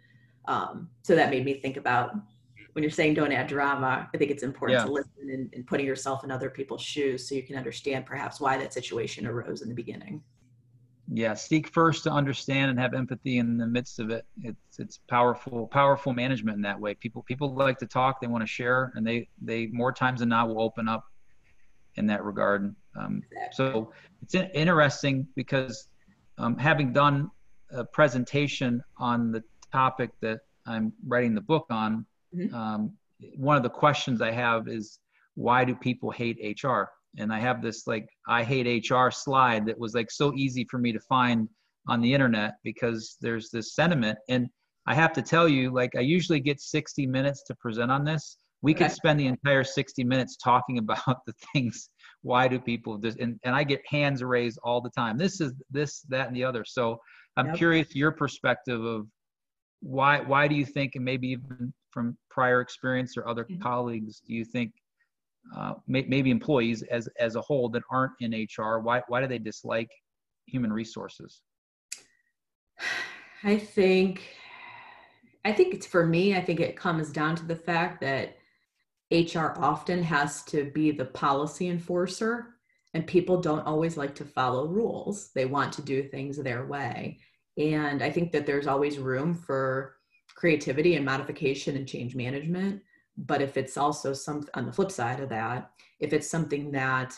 Um, 0.45 0.89
so 1.01 1.15
that 1.15 1.31
made 1.31 1.45
me 1.45 1.55
think 1.55 1.77
about 1.77 2.11
when 2.73 2.83
you're 2.83 2.91
saying 2.91 3.13
don't 3.13 3.31
add 3.31 3.47
drama, 3.47 4.09
I 4.13 4.17
think 4.17 4.31
it's 4.31 4.43
important 4.43 4.79
yeah. 4.79 4.85
to 4.85 4.91
listen 4.91 5.29
and, 5.29 5.49
and 5.53 5.65
putting 5.65 5.85
yourself 5.85 6.23
in 6.23 6.31
other 6.31 6.49
people's 6.49 6.81
shoes 6.81 7.27
so 7.27 7.35
you 7.35 7.43
can 7.43 7.55
understand 7.55 8.05
perhaps 8.05 8.39
why 8.39 8.57
that 8.57 8.73
situation 8.73 9.25
arose 9.25 9.61
in 9.61 9.69
the 9.69 9.75
beginning. 9.75 10.21
Yeah 11.11 11.33
seek 11.33 11.67
first 11.67 12.03
to 12.03 12.11
understand 12.11 12.71
and 12.71 12.79
have 12.79 12.93
empathy 12.93 13.37
in 13.37 13.57
the 13.57 13.67
midst 13.67 13.99
of 13.99 14.09
it. 14.09 14.25
It's 14.41 14.79
it's 14.79 14.99
powerful 15.09 15.67
powerful 15.67 16.13
management 16.13 16.55
in 16.55 16.61
that 16.63 16.79
way. 16.79 16.95
People 16.95 17.23
people 17.23 17.53
like 17.53 17.77
to 17.79 17.85
talk 17.85 18.21
they 18.21 18.27
want 18.27 18.41
to 18.41 18.47
share 18.47 18.91
and 18.95 19.05
they 19.05 19.27
they 19.41 19.67
more 19.67 19.91
times 19.91 20.21
than 20.21 20.29
not 20.29 20.47
will 20.47 20.61
open 20.61 20.87
up 20.87 21.05
in 21.95 22.07
that 22.07 22.23
regard. 22.23 22.73
Um, 22.95 23.21
so 23.51 23.91
it's 24.21 24.33
interesting 24.33 25.27
because 25.35 25.89
um, 26.37 26.57
having 26.57 26.93
done 26.93 27.29
a 27.71 27.83
presentation 27.83 28.81
on 28.97 29.31
the 29.31 29.43
topic 29.71 30.11
that 30.21 30.41
i'm 30.67 30.93
writing 31.07 31.33
the 31.33 31.41
book 31.41 31.65
on 31.71 32.05
mm-hmm. 32.35 32.53
um, 32.55 32.93
one 33.35 33.57
of 33.57 33.63
the 33.63 33.69
questions 33.69 34.21
i 34.21 34.31
have 34.31 34.67
is 34.67 34.99
why 35.35 35.63
do 35.63 35.75
people 35.75 36.11
hate 36.11 36.37
hr 36.63 36.83
and 37.17 37.31
I 37.31 37.39
have 37.39 37.61
this 37.61 37.87
like 37.87 38.07
I 38.27 38.43
hate 38.43 38.89
HR 38.89 39.09
slide 39.09 39.65
that 39.67 39.77
was 39.77 39.93
like 39.93 40.09
so 40.09 40.33
easy 40.35 40.65
for 40.69 40.77
me 40.77 40.91
to 40.91 40.99
find 41.01 41.47
on 41.87 42.01
the 42.01 42.13
internet 42.13 42.55
because 42.63 43.17
there's 43.21 43.49
this 43.49 43.75
sentiment 43.75 44.17
and 44.29 44.47
I 44.87 44.95
have 44.95 45.13
to 45.13 45.21
tell 45.21 45.47
you 45.47 45.71
like 45.71 45.95
I 45.95 46.01
usually 46.01 46.39
get 46.39 46.59
60 46.59 47.05
minutes 47.07 47.43
to 47.47 47.55
present 47.55 47.91
on 47.91 48.03
this. 48.03 48.37
We 48.61 48.73
could 48.73 48.91
spend 48.91 49.19
the 49.19 49.27
entire 49.27 49.63
60 49.63 50.03
minutes 50.05 50.37
talking 50.37 50.77
about 50.79 51.19
the 51.25 51.33
things 51.53 51.89
why 52.21 52.47
do 52.47 52.59
people 52.59 52.97
this 52.97 53.15
and, 53.19 53.39
and 53.43 53.55
I 53.55 53.63
get 53.63 53.81
hands 53.87 54.23
raised 54.23 54.59
all 54.63 54.81
the 54.81 54.91
time. 54.91 55.17
This 55.17 55.41
is 55.41 55.53
this 55.69 56.01
that 56.09 56.27
and 56.27 56.35
the 56.35 56.43
other. 56.43 56.63
So 56.65 56.97
I'm 57.37 57.47
yep. 57.47 57.55
curious 57.55 57.95
your 57.95 58.11
perspective 58.11 58.83
of 58.83 59.07
why 59.81 60.21
why 60.21 60.47
do 60.47 60.55
you 60.55 60.65
think 60.65 60.95
and 60.95 61.05
maybe 61.05 61.27
even 61.29 61.73
from 61.93 62.17
prior 62.29 62.61
experience 62.61 63.15
or 63.15 63.27
other 63.27 63.43
mm-hmm. 63.43 63.61
colleagues 63.61 64.21
do 64.25 64.33
you 64.33 64.43
think 64.43 64.71
uh, 65.55 65.73
may, 65.87 66.05
maybe 66.07 66.31
employees 66.31 66.83
as 66.83 67.07
as 67.19 67.35
a 67.35 67.41
whole 67.41 67.69
that 67.69 67.83
aren't 67.91 68.13
in 68.21 68.31
HR? 68.31 68.79
Why 68.79 69.01
why 69.07 69.21
do 69.21 69.27
they 69.27 69.39
dislike 69.39 69.89
human 70.47 70.71
resources? 70.71 71.41
I 73.43 73.57
think 73.57 74.23
I 75.45 75.51
think 75.51 75.73
it's 75.73 75.87
for 75.87 76.05
me. 76.05 76.35
I 76.35 76.41
think 76.41 76.59
it 76.59 76.77
comes 76.77 77.11
down 77.11 77.35
to 77.35 77.45
the 77.45 77.55
fact 77.55 77.99
that 78.01 78.37
HR 79.11 79.59
often 79.59 80.01
has 80.01 80.43
to 80.45 80.71
be 80.71 80.91
the 80.91 81.05
policy 81.05 81.67
enforcer, 81.67 82.55
and 82.93 83.05
people 83.05 83.41
don't 83.41 83.67
always 83.67 83.97
like 83.97 84.15
to 84.15 84.25
follow 84.25 84.67
rules. 84.67 85.31
They 85.35 85.45
want 85.45 85.73
to 85.73 85.81
do 85.81 86.03
things 86.03 86.37
their 86.37 86.65
way, 86.65 87.19
and 87.57 88.01
I 88.01 88.09
think 88.09 88.31
that 88.31 88.45
there's 88.45 88.67
always 88.67 88.97
room 88.97 89.33
for 89.33 89.97
creativity 90.35 90.95
and 90.95 91.05
modification 91.05 91.75
and 91.75 91.87
change 91.87 92.15
management. 92.15 92.81
But 93.17 93.41
if 93.41 93.57
it's 93.57 93.77
also 93.77 94.13
some 94.13 94.47
on 94.53 94.65
the 94.65 94.73
flip 94.73 94.91
side 94.91 95.19
of 95.19 95.29
that 95.29 95.71
if 96.03 96.11
it's 96.13 96.29
something 96.29 96.71
that 96.71 97.17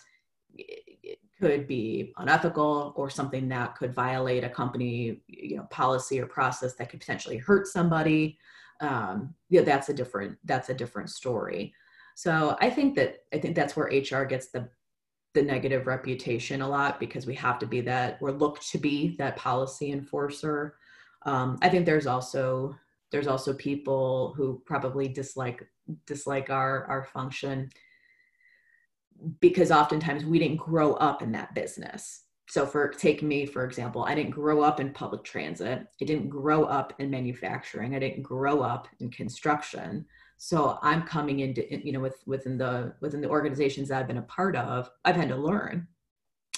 could 1.40 1.68
be 1.68 2.14
unethical 2.18 2.94
or 2.96 3.10
something 3.10 3.50
that 3.50 3.76
could 3.76 3.94
violate 3.94 4.44
a 4.44 4.50
company 4.50 5.22
you 5.28 5.58
know 5.58 5.64
policy 5.64 6.22
or 6.22 6.28
process 6.28 6.76
that 6.76 6.90
could 6.90 7.00
potentially 7.00 7.38
hurt 7.38 7.68
somebody 7.68 8.38
um, 8.80 9.34
yeah 9.50 9.62
that's 9.62 9.90
a 9.90 9.94
different 9.94 10.38
that's 10.46 10.70
a 10.70 10.74
different 10.74 11.10
story. 11.10 11.74
So 12.16 12.56
i 12.62 12.70
think 12.70 12.96
that 12.96 13.24
i 13.34 13.38
think 13.40 13.56
that's 13.56 13.76
where 13.76 13.88
hr 13.88 14.24
gets 14.26 14.48
the 14.48 14.70
the 15.34 15.42
negative 15.42 15.86
reputation 15.86 16.62
a 16.62 16.70
lot 16.70 16.98
because 16.98 17.26
we 17.26 17.36
have 17.36 17.60
to 17.60 17.66
be 17.66 17.82
that 17.82 18.22
we're 18.22 18.32
looked 18.32 18.70
to 18.72 18.78
be 18.78 19.18
that 19.18 19.36
policy 19.36 19.92
enforcer. 19.92 20.76
Um, 21.24 21.58
i 21.62 21.70
think 21.70 21.86
there's 21.86 22.08
also 22.08 22.78
there's 23.16 23.28
also 23.28 23.54
people 23.54 24.34
who 24.36 24.62
probably 24.66 25.08
dislike 25.08 25.66
dislike 26.06 26.50
our 26.50 26.84
our 26.88 27.06
function 27.06 27.70
because 29.40 29.72
oftentimes 29.72 30.26
we 30.26 30.38
didn't 30.38 30.58
grow 30.58 30.96
up 30.96 31.22
in 31.22 31.32
that 31.32 31.56
business. 31.56 32.24
So 32.50 32.66
for 32.66 32.90
take 32.90 33.24
me 33.24 33.46
for 33.46 33.64
example 33.64 34.04
i 34.04 34.14
didn't 34.14 34.32
grow 34.32 34.62
up 34.62 34.82
in 34.82 34.92
public 34.92 35.24
transit. 35.24 35.88
I 36.02 36.06
didn't 36.06 36.28
grow 36.28 36.66
up 36.66 36.92
in 37.00 37.10
manufacturing. 37.10 37.96
I 37.96 38.00
didn't 38.00 38.24
grow 38.24 38.60
up 38.60 38.90
in 39.00 39.10
construction. 39.12 40.06
So 40.36 40.78
i'm 40.82 41.04
coming 41.04 41.40
into 41.40 41.62
you 41.88 41.94
know 41.94 42.02
with 42.02 42.18
within 42.26 42.58
the 42.58 42.96
within 43.00 43.22
the 43.22 43.30
organizations 43.30 43.88
that 43.88 44.02
i've 44.02 44.08
been 44.08 44.18
a 44.18 44.24
part 44.24 44.58
of 44.58 44.90
i've 45.06 45.16
had 45.16 45.30
to 45.30 45.38
learn. 45.38 45.88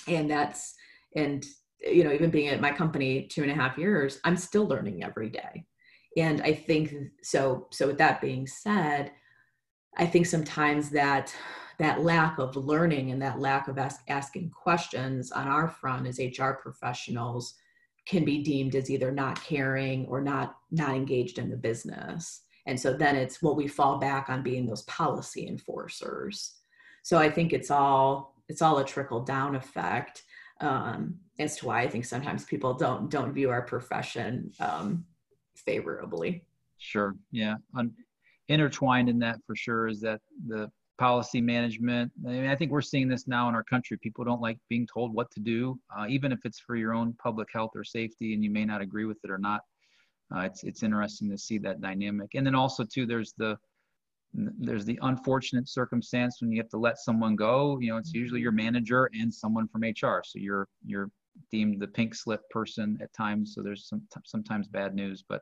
And 0.07 0.27
that's 0.27 0.73
and 1.15 1.45
you 1.81 2.03
know 2.03 2.11
even 2.11 2.31
being 2.31 2.47
at 2.47 2.59
my 2.59 2.71
company 2.71 3.27
two 3.27 3.43
and 3.43 3.51
a 3.51 3.53
half 3.53 3.77
years 3.77 4.19
i'm 4.23 4.35
still 4.35 4.67
learning 4.67 5.03
every 5.03 5.29
day 5.29 5.67
and 6.17 6.41
i 6.41 6.53
think 6.53 6.93
so 7.21 7.67
so 7.71 7.87
with 7.87 7.97
that 7.97 8.19
being 8.19 8.45
said 8.45 9.11
i 9.97 10.05
think 10.05 10.25
sometimes 10.25 10.89
that 10.89 11.33
that 11.79 12.01
lack 12.01 12.39
of 12.39 12.55
learning 12.55 13.11
and 13.11 13.21
that 13.21 13.39
lack 13.39 13.67
of 13.67 13.77
ask, 13.77 14.01
asking 14.07 14.49
questions 14.49 15.31
on 15.31 15.47
our 15.47 15.67
front 15.67 16.07
as 16.07 16.19
hr 16.19 16.51
professionals 16.51 17.55
can 18.07 18.23
be 18.23 18.41
deemed 18.41 18.73
as 18.75 18.89
either 18.89 19.11
not 19.11 19.41
caring 19.43 20.05
or 20.05 20.21
not 20.21 20.55
not 20.71 20.95
engaged 20.95 21.37
in 21.37 21.49
the 21.49 21.57
business. 21.57 22.41
And 22.65 22.79
so 22.79 22.93
then 22.93 23.15
it's 23.15 23.41
well 23.41 23.55
we 23.55 23.67
fall 23.67 23.97
back 23.97 24.29
on 24.29 24.43
being 24.43 24.65
those 24.65 24.83
policy 24.83 25.47
enforcers. 25.47 26.55
So 27.03 27.17
i 27.17 27.29
think 27.29 27.53
it's 27.53 27.69
all 27.69 28.35
it's 28.49 28.61
all 28.61 28.77
a 28.79 28.85
trickle 28.85 29.21
down 29.21 29.55
effect 29.55 30.23
um, 30.61 31.15
as 31.39 31.57
to 31.57 31.67
why 31.67 31.81
i 31.81 31.87
think 31.87 32.05
sometimes 32.05 32.45
people 32.45 32.73
don't 32.73 33.09
don't 33.09 33.33
view 33.33 33.49
our 33.49 33.61
profession 33.61 34.51
um, 34.59 35.05
favorably. 35.65 36.43
Sure. 36.77 37.15
Yeah. 37.31 37.55
Intertwined 38.47 39.09
in 39.09 39.19
that 39.19 39.39
for 39.45 39.55
sure 39.55 39.87
is 39.87 39.99
that 40.01 40.21
the 40.47 40.71
policy 40.97 41.41
management. 41.41 42.11
I 42.25 42.31
mean, 42.31 42.47
I 42.47 42.55
think 42.55 42.71
we're 42.71 42.81
seeing 42.81 43.07
this 43.07 43.27
now 43.27 43.49
in 43.49 43.55
our 43.55 43.63
country. 43.63 43.97
People 43.97 44.23
don't 44.23 44.41
like 44.41 44.57
being 44.69 44.87
told 44.91 45.13
what 45.13 45.29
to 45.31 45.39
do, 45.39 45.79
uh, 45.97 46.05
even 46.07 46.31
if 46.31 46.39
it's 46.43 46.59
for 46.59 46.75
your 46.75 46.93
own 46.93 47.13
public 47.21 47.49
health 47.53 47.71
or 47.75 47.83
safety, 47.83 48.33
and 48.33 48.43
you 48.43 48.49
may 48.49 48.65
not 48.65 48.81
agree 48.81 49.05
with 49.05 49.17
it 49.23 49.29
or 49.29 49.37
not. 49.37 49.61
Uh, 50.35 50.41
it's 50.41 50.63
it's 50.63 50.83
interesting 50.83 51.29
to 51.29 51.37
see 51.37 51.57
that 51.59 51.81
dynamic. 51.81 52.31
And 52.35 52.45
then 52.45 52.55
also 52.55 52.83
too, 52.83 53.05
there's 53.05 53.33
the 53.37 53.57
there's 54.33 54.85
the 54.85 54.99
unfortunate 55.03 55.69
circumstance 55.69 56.41
when 56.41 56.51
you 56.51 56.61
have 56.61 56.69
to 56.69 56.77
let 56.77 56.97
someone 56.97 57.35
go. 57.35 57.79
You 57.79 57.91
know, 57.91 57.97
it's 57.97 58.13
usually 58.13 58.41
your 58.41 58.51
manager 58.51 59.09
and 59.13 59.33
someone 59.33 59.67
from 59.67 59.83
HR. 59.83 60.21
So 60.25 60.39
you're 60.39 60.67
you're 60.85 61.09
deemed 61.51 61.81
the 61.81 61.87
pink 61.87 62.15
slip 62.15 62.41
person 62.49 62.97
at 63.01 63.13
times. 63.13 63.53
So 63.55 63.61
there's 63.61 63.87
some 63.87 64.01
sometimes 64.25 64.67
bad 64.67 64.95
news, 64.95 65.23
but 65.27 65.41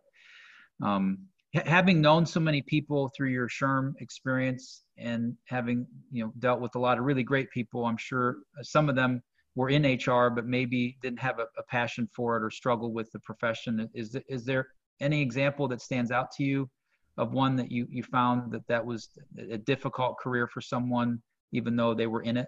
um, 0.84 1.20
having 1.54 2.02
known 2.02 2.26
so 2.26 2.40
many 2.40 2.62
people 2.62 3.10
through 3.16 3.30
your 3.30 3.48
SHRM 3.48 3.94
experience 4.00 4.84
and 4.98 5.36
having 5.48 5.88
you 6.12 6.24
know 6.24 6.34
dealt 6.40 6.60
with 6.60 6.76
a 6.76 6.80
lot 6.80 6.98
of 6.98 7.06
really 7.06 7.24
great 7.24 7.50
people, 7.52 7.86
I'm 7.86 7.98
sure 7.98 8.38
some 8.62 8.90
of 8.90 8.96
them 8.96 9.22
were 9.56 9.70
in 9.70 9.84
HR 9.84 10.30
but 10.30 10.46
maybe 10.46 10.98
didn't 11.02 11.20
have 11.20 11.40
a, 11.40 11.48
a 11.58 11.64
passion 11.70 12.10
for 12.14 12.38
it 12.38 12.44
or 12.44 12.50
struggle 12.50 12.92
with 12.92 13.12
the 13.12 13.20
profession. 13.20 13.90
Is 13.94 14.18
is 14.28 14.46
there 14.46 14.68
any 15.00 15.22
example 15.22 15.68
that 15.70 15.82
stands 15.82 16.12
out 16.12 16.32
to 16.32 16.44
you 16.44 16.70
of 17.18 17.32
one 17.32 17.56
that 17.56 17.72
you 17.72 17.88
you 17.90 18.04
found 18.04 18.52
that 18.52 18.68
that 18.68 18.86
was 18.86 19.10
a 19.50 19.58
difficult 19.58 20.18
career 20.20 20.48
for 20.48 20.62
someone 20.62 21.22
even 21.52 21.76
though 21.76 21.94
they 21.94 22.08
were 22.08 22.24
in 22.24 22.38
it? 22.38 22.48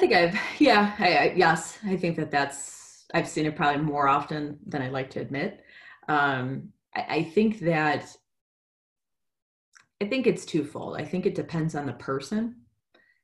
Think 0.00 0.12
I've, 0.12 0.38
yeah, 0.58 0.94
I, 0.98 1.16
I, 1.16 1.32
yes, 1.36 1.78
I 1.86 1.96
think 1.96 2.16
that 2.16 2.30
that's, 2.30 3.04
I've 3.14 3.28
seen 3.28 3.46
it 3.46 3.56
probably 3.56 3.82
more 3.82 4.08
often 4.08 4.58
than 4.66 4.82
I 4.82 4.88
like 4.88 5.10
to 5.10 5.20
admit. 5.20 5.62
Um, 6.08 6.70
I, 6.94 7.06
I 7.08 7.22
think 7.22 7.60
that, 7.60 8.04
I 10.02 10.06
think 10.06 10.26
it's 10.26 10.46
twofold. 10.46 10.96
I 10.96 11.04
think 11.04 11.26
it 11.26 11.34
depends 11.34 11.74
on 11.74 11.86
the 11.86 11.92
person. 11.92 12.56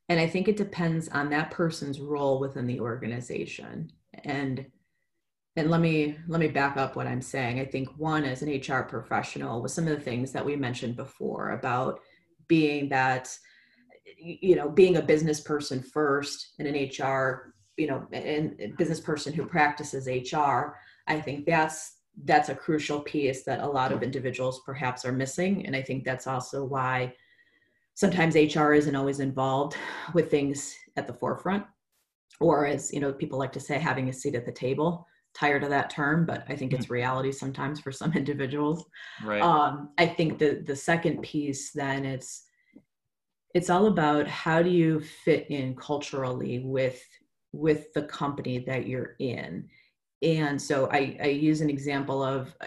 And 0.09 0.21
I 0.21 0.29
think 0.29 0.47
it 0.47 0.57
depends 0.57 1.09
on 1.09 1.31
that 1.31 1.51
person's 1.51 2.01
role 2.01 2.39
within 2.39 2.67
the 2.67 2.81
organization. 2.81 3.91
And 4.25 4.67
and 5.59 5.71
let 5.71 5.81
me 5.81 6.17
let 6.29 6.39
me 6.39 6.49
back 6.49 6.77
up 6.77 6.97
what 6.97 7.07
I'm 7.07 7.23
saying. 7.23 7.59
I 7.59 7.65
think 7.65 7.89
one 7.97 8.25
as 8.25 8.43
an 8.43 8.51
HR 8.51 8.83
professional 8.83 9.63
with 9.63 9.73
some 9.73 9.89
of 9.89 9.97
the 9.97 10.05
things 10.05 10.31
that 10.33 10.45
we 10.45 10.55
mentioned 10.55 10.97
before 10.97 11.53
about 11.53 12.01
being 12.47 12.91
that 12.91 13.37
you 14.19 14.57
know 14.57 14.69
being 14.69 14.97
a 14.97 15.03
business 15.03 15.41
person 15.41 15.83
first 15.83 16.55
and 16.59 16.69
an 16.69 16.91
hr 16.99 17.55
you 17.77 17.87
know 17.87 18.07
and 18.13 18.77
business 18.77 19.01
person 19.01 19.33
who 19.33 19.45
practices 19.45 20.07
hr 20.07 20.77
i 21.09 21.21
think 21.21 21.45
that's 21.45 21.97
that's 22.25 22.49
a 22.49 22.55
crucial 22.55 23.01
piece 23.01 23.45
that 23.45 23.61
a 23.61 23.67
lot 23.67 23.93
of 23.93 24.03
individuals 24.03 24.63
perhaps 24.65 25.05
are 25.05 25.13
missing. 25.13 25.67
And 25.67 25.77
i 25.77 25.83
think 25.83 26.05
that's 26.05 26.27
also 26.27 26.65
why 26.65 27.13
sometimes 27.95 28.35
hr 28.35 28.73
isn't 28.73 28.97
always 28.97 29.21
involved 29.21 29.77
with 30.15 30.31
things 30.31 30.75
at 30.97 31.07
the 31.07 31.13
forefront 31.13 31.65
or 32.41 32.67
as 32.67 32.93
you 32.93 33.01
know 33.01 33.13
people 33.13 33.39
like 33.39 33.53
to 33.53 33.61
say 33.61 33.79
having 33.79 34.09
a 34.09 34.13
seat 34.13 34.35
at 34.35 34.47
the 34.47 34.53
table. 34.53 35.07
Tired 35.35 35.65
of 35.65 35.69
that 35.69 35.91
term 35.91 36.25
but 36.25 36.45
i 36.49 36.57
think 36.57 36.73
it's 36.73 36.87
mm-hmm. 36.87 36.95
reality 36.95 37.31
sometimes 37.31 37.79
for 37.79 37.93
some 37.93 38.13
individuals. 38.17 38.87
Right. 39.23 39.43
Um, 39.43 39.91
i 39.99 40.07
think 40.07 40.39
the 40.39 40.63
the 40.65 40.77
second 40.77 41.21
piece 41.21 41.73
then 41.73 42.07
it's 42.07 42.46
it's 43.57 43.71
all 43.71 43.87
about 43.87 44.29
how 44.29 44.61
do 44.63 44.69
you 44.69 45.01
fit 45.01 45.47
in 45.49 45.75
culturally 45.77 46.59
with 46.59 47.03
with 47.53 47.91
the 47.95 48.03
company 48.03 48.59
that 48.59 48.87
you're 48.87 49.17
in. 49.19 49.67
And 50.23 50.61
so 50.61 50.91
i, 50.93 51.17
I 51.23 51.29
use 51.29 51.63
an 51.63 51.71
example 51.71 52.23
of 52.23 52.55
uh, 52.61 52.67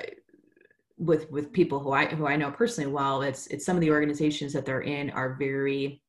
with 0.97 1.29
with 1.29 1.53
people 1.53 1.79
who 1.79 1.91
i 1.91 2.05
who 2.07 2.25
i 2.27 2.35
know 2.35 2.51
personally 2.51 2.91
well 2.91 3.21
it's 3.21 3.47
it's 3.47 3.65
some 3.65 3.77
of 3.77 3.81
the 3.81 3.91
organizations 3.91 4.51
that 4.51 4.65
they're 4.65 4.81
in 4.81 5.11
are 5.11 5.35
very 5.35 6.01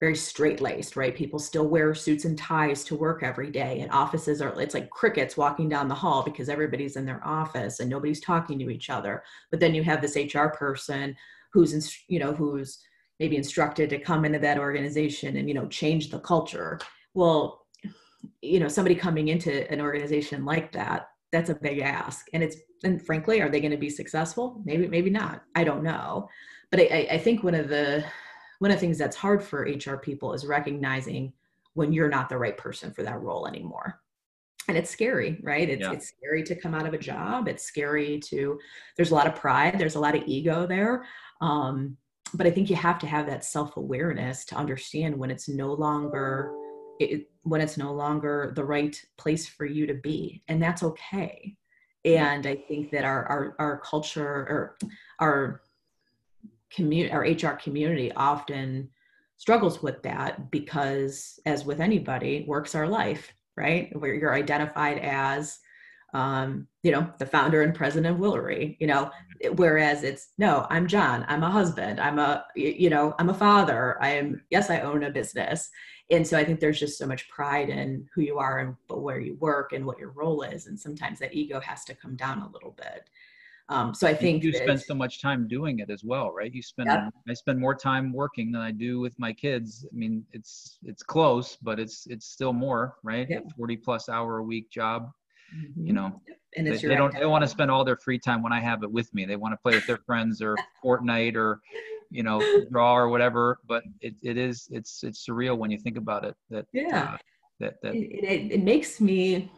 very 0.00 0.14
straight 0.14 0.60
laced 0.60 0.94
right? 0.94 1.16
People 1.16 1.40
still 1.40 1.66
wear 1.66 1.92
suits 1.92 2.24
and 2.24 2.38
ties 2.38 2.84
to 2.84 2.94
work 2.94 3.24
every 3.24 3.50
day 3.50 3.80
and 3.80 3.90
offices 3.90 4.40
are 4.40 4.58
it's 4.62 4.74
like 4.74 4.90
crickets 4.90 5.36
walking 5.36 5.68
down 5.68 5.88
the 5.88 6.02
hall 6.02 6.22
because 6.22 6.48
everybody's 6.48 6.94
in 6.94 7.04
their 7.04 7.26
office 7.26 7.80
and 7.80 7.90
nobody's 7.90 8.20
talking 8.20 8.60
to 8.60 8.70
each 8.70 8.90
other. 8.90 9.24
But 9.50 9.58
then 9.58 9.74
you 9.74 9.82
have 9.82 10.00
this 10.00 10.16
hr 10.16 10.50
person 10.64 11.16
who's 11.52 11.72
in, 11.72 11.82
you 12.06 12.20
know 12.20 12.32
who's 12.32 12.78
maybe 13.20 13.36
instructed 13.36 13.90
to 13.90 13.98
come 13.98 14.24
into 14.24 14.38
that 14.38 14.58
organization 14.58 15.36
and 15.36 15.48
you 15.48 15.54
know 15.54 15.66
change 15.68 16.10
the 16.10 16.20
culture. 16.20 16.78
Well 17.14 17.66
you 18.42 18.60
know 18.60 18.68
somebody 18.68 18.94
coming 18.94 19.28
into 19.28 19.70
an 19.70 19.80
organization 19.80 20.44
like 20.44 20.72
that 20.72 21.08
that's 21.32 21.50
a 21.50 21.54
big 21.54 21.80
ask. 21.80 22.26
And 22.32 22.42
it's 22.42 22.56
and 22.84 23.04
frankly 23.04 23.40
are 23.40 23.48
they 23.48 23.60
going 23.60 23.72
to 23.72 23.76
be 23.76 23.90
successful? 23.90 24.60
Maybe 24.64 24.86
maybe 24.86 25.10
not. 25.10 25.42
I 25.54 25.64
don't 25.64 25.82
know. 25.82 26.28
But 26.70 26.80
I, 26.80 27.08
I 27.12 27.18
think 27.18 27.42
one 27.42 27.54
of 27.54 27.68
the 27.68 28.04
one 28.58 28.70
of 28.70 28.76
the 28.76 28.80
things 28.80 28.98
that's 28.98 29.16
hard 29.16 29.42
for 29.42 29.60
hr 29.62 29.96
people 29.96 30.32
is 30.32 30.46
recognizing 30.46 31.32
when 31.74 31.92
you're 31.92 32.08
not 32.08 32.28
the 32.28 32.38
right 32.38 32.56
person 32.56 32.92
for 32.92 33.02
that 33.04 33.20
role 33.20 33.46
anymore. 33.46 34.00
And 34.68 34.76
it's 34.76 34.90
scary 34.90 35.40
right? 35.42 35.68
It's, 35.68 35.82
yeah. 35.82 35.92
it's 35.92 36.08
scary 36.08 36.42
to 36.44 36.54
come 36.54 36.74
out 36.74 36.86
of 36.86 36.94
a 36.94 36.98
job. 36.98 37.48
It's 37.48 37.64
scary 37.64 38.18
to 38.20 38.58
there's 38.96 39.10
a 39.10 39.14
lot 39.14 39.26
of 39.26 39.34
pride. 39.34 39.78
There's 39.78 39.96
a 39.96 40.00
lot 40.00 40.14
of 40.14 40.24
ego 40.26 40.66
there. 40.66 41.04
Um, 41.40 41.96
but 42.34 42.46
I 42.46 42.50
think 42.50 42.70
you 42.70 42.76
have 42.76 42.98
to 43.00 43.06
have 43.06 43.26
that 43.26 43.44
self 43.44 43.76
awareness 43.76 44.44
to 44.46 44.56
understand 44.56 45.16
when 45.16 45.30
it's 45.30 45.48
no 45.48 45.72
longer 45.72 46.54
it, 46.98 47.30
when 47.42 47.60
it's 47.60 47.76
no 47.76 47.92
longer 47.92 48.52
the 48.54 48.64
right 48.64 49.00
place 49.16 49.46
for 49.46 49.64
you 49.64 49.86
to 49.86 49.94
be, 49.94 50.42
and 50.48 50.62
that's 50.62 50.82
okay. 50.82 51.56
And 52.04 52.46
I 52.46 52.56
think 52.56 52.90
that 52.90 53.04
our 53.04 53.26
our, 53.26 53.56
our 53.58 53.78
culture 53.78 54.24
or 54.24 54.78
our 55.18 55.62
community, 56.70 57.12
our 57.12 57.22
HR 57.22 57.56
community, 57.56 58.12
often 58.12 58.90
struggles 59.36 59.82
with 59.82 60.02
that 60.02 60.50
because, 60.50 61.38
as 61.46 61.64
with 61.64 61.80
anybody, 61.80 62.44
works 62.46 62.74
our 62.74 62.88
life, 62.88 63.32
right? 63.56 63.88
Where 63.98 64.14
you're 64.14 64.34
identified 64.34 64.98
as 64.98 65.58
um, 66.14 66.66
you 66.82 66.90
know, 66.90 67.10
the 67.18 67.26
founder 67.26 67.62
and 67.62 67.74
president 67.74 68.14
of 68.14 68.20
Willery, 68.20 68.76
you 68.80 68.86
know, 68.86 69.10
whereas 69.56 70.04
it's 70.04 70.28
no, 70.38 70.66
I'm 70.70 70.86
John, 70.86 71.24
I'm 71.28 71.42
a 71.42 71.50
husband, 71.50 72.00
I'm 72.00 72.18
a, 72.18 72.44
you 72.54 72.88
know, 72.88 73.14
I'm 73.18 73.28
a 73.28 73.34
father, 73.34 73.98
I 74.00 74.10
am, 74.10 74.42
yes, 74.50 74.70
I 74.70 74.80
own 74.80 75.04
a 75.04 75.10
business. 75.10 75.70
And 76.10 76.26
so 76.26 76.38
I 76.38 76.44
think 76.44 76.60
there's 76.60 76.80
just 76.80 76.96
so 76.96 77.06
much 77.06 77.28
pride 77.28 77.68
in 77.68 78.06
who 78.14 78.22
you 78.22 78.38
are 78.38 78.60
and 78.60 78.74
where 78.88 79.20
you 79.20 79.36
work 79.36 79.72
and 79.72 79.84
what 79.84 79.98
your 79.98 80.10
role 80.10 80.42
is. 80.42 80.66
And 80.66 80.80
sometimes 80.80 81.18
that 81.18 81.34
ego 81.34 81.60
has 81.60 81.84
to 81.84 81.94
come 81.94 82.16
down 82.16 82.40
a 82.40 82.48
little 82.48 82.70
bit. 82.70 83.10
Um, 83.70 83.94
so 83.94 84.08
I 84.08 84.14
think 84.14 84.42
you 84.42 84.52
spend 84.54 84.80
so 84.80 84.94
much 84.94 85.20
time 85.20 85.46
doing 85.46 85.80
it 85.80 85.90
as 85.90 86.02
well, 86.02 86.30
right? 86.32 86.52
You 86.52 86.62
spend 86.62 86.88
yep. 86.88 87.12
I 87.28 87.34
spend 87.34 87.60
more 87.60 87.74
time 87.74 88.14
working 88.14 88.50
than 88.50 88.62
I 88.62 88.70
do 88.70 88.98
with 88.98 89.18
my 89.18 89.30
kids. 89.30 89.86
I 89.92 89.94
mean, 89.94 90.24
it's 90.32 90.78
it's 90.82 91.02
close, 91.02 91.56
but 91.60 91.78
it's 91.78 92.06
it's 92.06 92.26
still 92.26 92.54
more, 92.54 92.96
right? 93.02 93.26
Yep. 93.28 93.52
40 93.58 93.76
plus 93.76 94.08
hour 94.08 94.38
a 94.38 94.42
week 94.42 94.70
job. 94.70 95.10
Mm-hmm. 95.56 95.86
You 95.86 95.92
know, 95.92 96.20
and 96.56 96.66
they, 96.66 96.76
they 96.76 96.96
don't 96.96 97.14
they 97.14 97.26
want 97.26 97.42
to 97.42 97.48
spend 97.48 97.70
all 97.70 97.84
their 97.84 97.96
free 97.96 98.18
time 98.18 98.42
when 98.42 98.52
I 98.52 98.60
have 98.60 98.82
it 98.82 98.90
with 98.90 99.12
me. 99.14 99.24
They 99.24 99.36
want 99.36 99.52
to 99.52 99.58
play 99.58 99.74
with 99.74 99.86
their 99.86 99.98
friends 99.98 100.42
or 100.42 100.56
Fortnite 100.84 101.36
or 101.36 101.60
you 102.10 102.22
know 102.22 102.42
draw 102.70 102.96
or 102.96 103.08
whatever. 103.08 103.58
But 103.66 103.84
it, 104.00 104.14
it 104.22 104.36
is 104.36 104.68
it's 104.70 105.02
it's 105.02 105.26
surreal 105.26 105.56
when 105.56 105.70
you 105.70 105.78
think 105.78 105.96
about 105.96 106.24
it. 106.24 106.34
That 106.50 106.66
yeah, 106.72 107.12
uh, 107.14 107.16
that 107.60 107.74
that 107.82 107.94
it, 107.94 108.24
it, 108.24 108.52
it 108.52 108.62
makes 108.62 109.00
me 109.00 109.50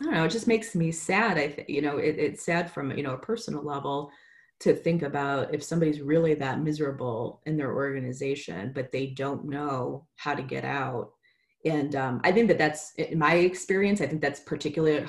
I 0.00 0.04
don't 0.04 0.14
know, 0.14 0.24
it 0.24 0.30
just 0.30 0.46
makes 0.46 0.74
me 0.74 0.92
sad. 0.92 1.38
I 1.38 1.48
think, 1.48 1.68
you 1.68 1.82
know, 1.82 1.98
it, 1.98 2.16
it's 2.18 2.44
sad 2.44 2.70
from, 2.70 2.96
you 2.96 3.02
know, 3.02 3.14
a 3.14 3.18
personal 3.18 3.62
level 3.62 4.10
to 4.60 4.74
think 4.74 5.02
about 5.02 5.54
if 5.54 5.62
somebody's 5.62 6.00
really 6.00 6.34
that 6.34 6.60
miserable 6.60 7.40
in 7.46 7.56
their 7.56 7.74
organization, 7.74 8.72
but 8.74 8.92
they 8.92 9.06
don't 9.06 9.46
know 9.46 10.06
how 10.16 10.34
to 10.34 10.42
get 10.42 10.64
out. 10.64 11.12
And 11.64 11.94
um, 11.96 12.20
I 12.24 12.32
think 12.32 12.48
that 12.48 12.58
that's, 12.58 12.92
in 12.94 13.18
my 13.18 13.34
experience, 13.34 14.00
I 14.00 14.06
think 14.06 14.20
that's 14.20 14.40
particularly, 14.40 15.06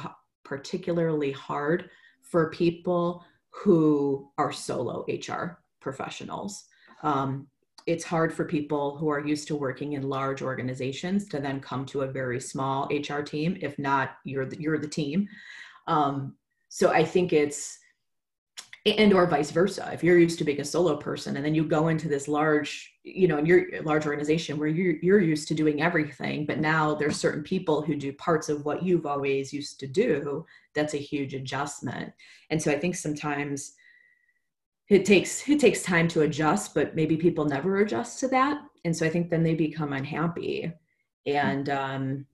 particularly 0.51 1.31
hard 1.31 1.89
for 2.19 2.49
people 2.49 3.23
who 3.51 4.29
are 4.37 4.51
solo 4.51 5.05
HR 5.07 5.61
professionals. 5.79 6.65
Um, 7.03 7.47
it's 7.87 8.03
hard 8.03 8.33
for 8.33 8.43
people 8.43 8.97
who 8.97 9.07
are 9.07 9.25
used 9.25 9.47
to 9.47 9.55
working 9.55 9.93
in 9.93 10.03
large 10.03 10.41
organizations 10.41 11.29
to 11.29 11.39
then 11.39 11.61
come 11.61 11.85
to 11.85 12.01
a 12.01 12.11
very 12.11 12.41
small 12.41 12.89
HR 12.91 13.21
team. 13.21 13.57
If 13.61 13.79
not, 13.79 14.17
you're 14.25 14.45
the, 14.45 14.59
you're 14.59 14.77
the 14.77 14.89
team. 14.89 15.29
Um, 15.87 16.35
so 16.67 16.91
I 16.91 17.05
think 17.05 17.31
it's 17.31 17.79
and 18.85 19.13
or 19.13 19.27
vice 19.27 19.51
versa. 19.51 19.89
If 19.93 20.03
you're 20.03 20.17
used 20.17 20.39
to 20.39 20.43
being 20.43 20.61
a 20.61 20.65
solo 20.65 20.97
person 20.97 21.35
and 21.35 21.45
then 21.45 21.53
you 21.53 21.63
go 21.63 21.89
into 21.89 22.07
this 22.07 22.27
large, 22.27 22.93
you 23.03 23.27
know, 23.27 23.37
in 23.37 23.45
your 23.45 23.65
large 23.83 24.07
organization 24.07 24.57
where 24.57 24.67
you're 24.67 24.95
you're 25.01 25.19
used 25.19 25.47
to 25.49 25.53
doing 25.53 25.81
everything, 25.81 26.45
but 26.45 26.59
now 26.59 26.95
there's 26.95 27.17
certain 27.17 27.43
people 27.43 27.81
who 27.81 27.95
do 27.95 28.11
parts 28.13 28.49
of 28.49 28.65
what 28.65 28.81
you've 28.81 29.05
always 29.05 29.53
used 29.53 29.79
to 29.81 29.87
do. 29.87 30.45
That's 30.73 30.95
a 30.95 30.97
huge 30.97 31.35
adjustment. 31.35 32.11
And 32.49 32.61
so 32.61 32.71
I 32.71 32.79
think 32.79 32.95
sometimes 32.95 33.73
it 34.91 35.05
takes 35.05 35.47
it 35.47 35.59
takes 35.59 35.81
time 35.83 36.07
to 36.09 36.21
adjust 36.21 36.75
but 36.75 36.95
maybe 36.95 37.15
people 37.15 37.45
never 37.45 37.77
adjust 37.77 38.19
to 38.19 38.27
that 38.27 38.61
and 38.83 38.95
so 38.95 39.05
i 39.05 39.09
think 39.09 39.29
then 39.29 39.41
they 39.41 39.55
become 39.55 39.93
unhappy 39.93 40.71
and 41.25 41.69
um 41.69 42.25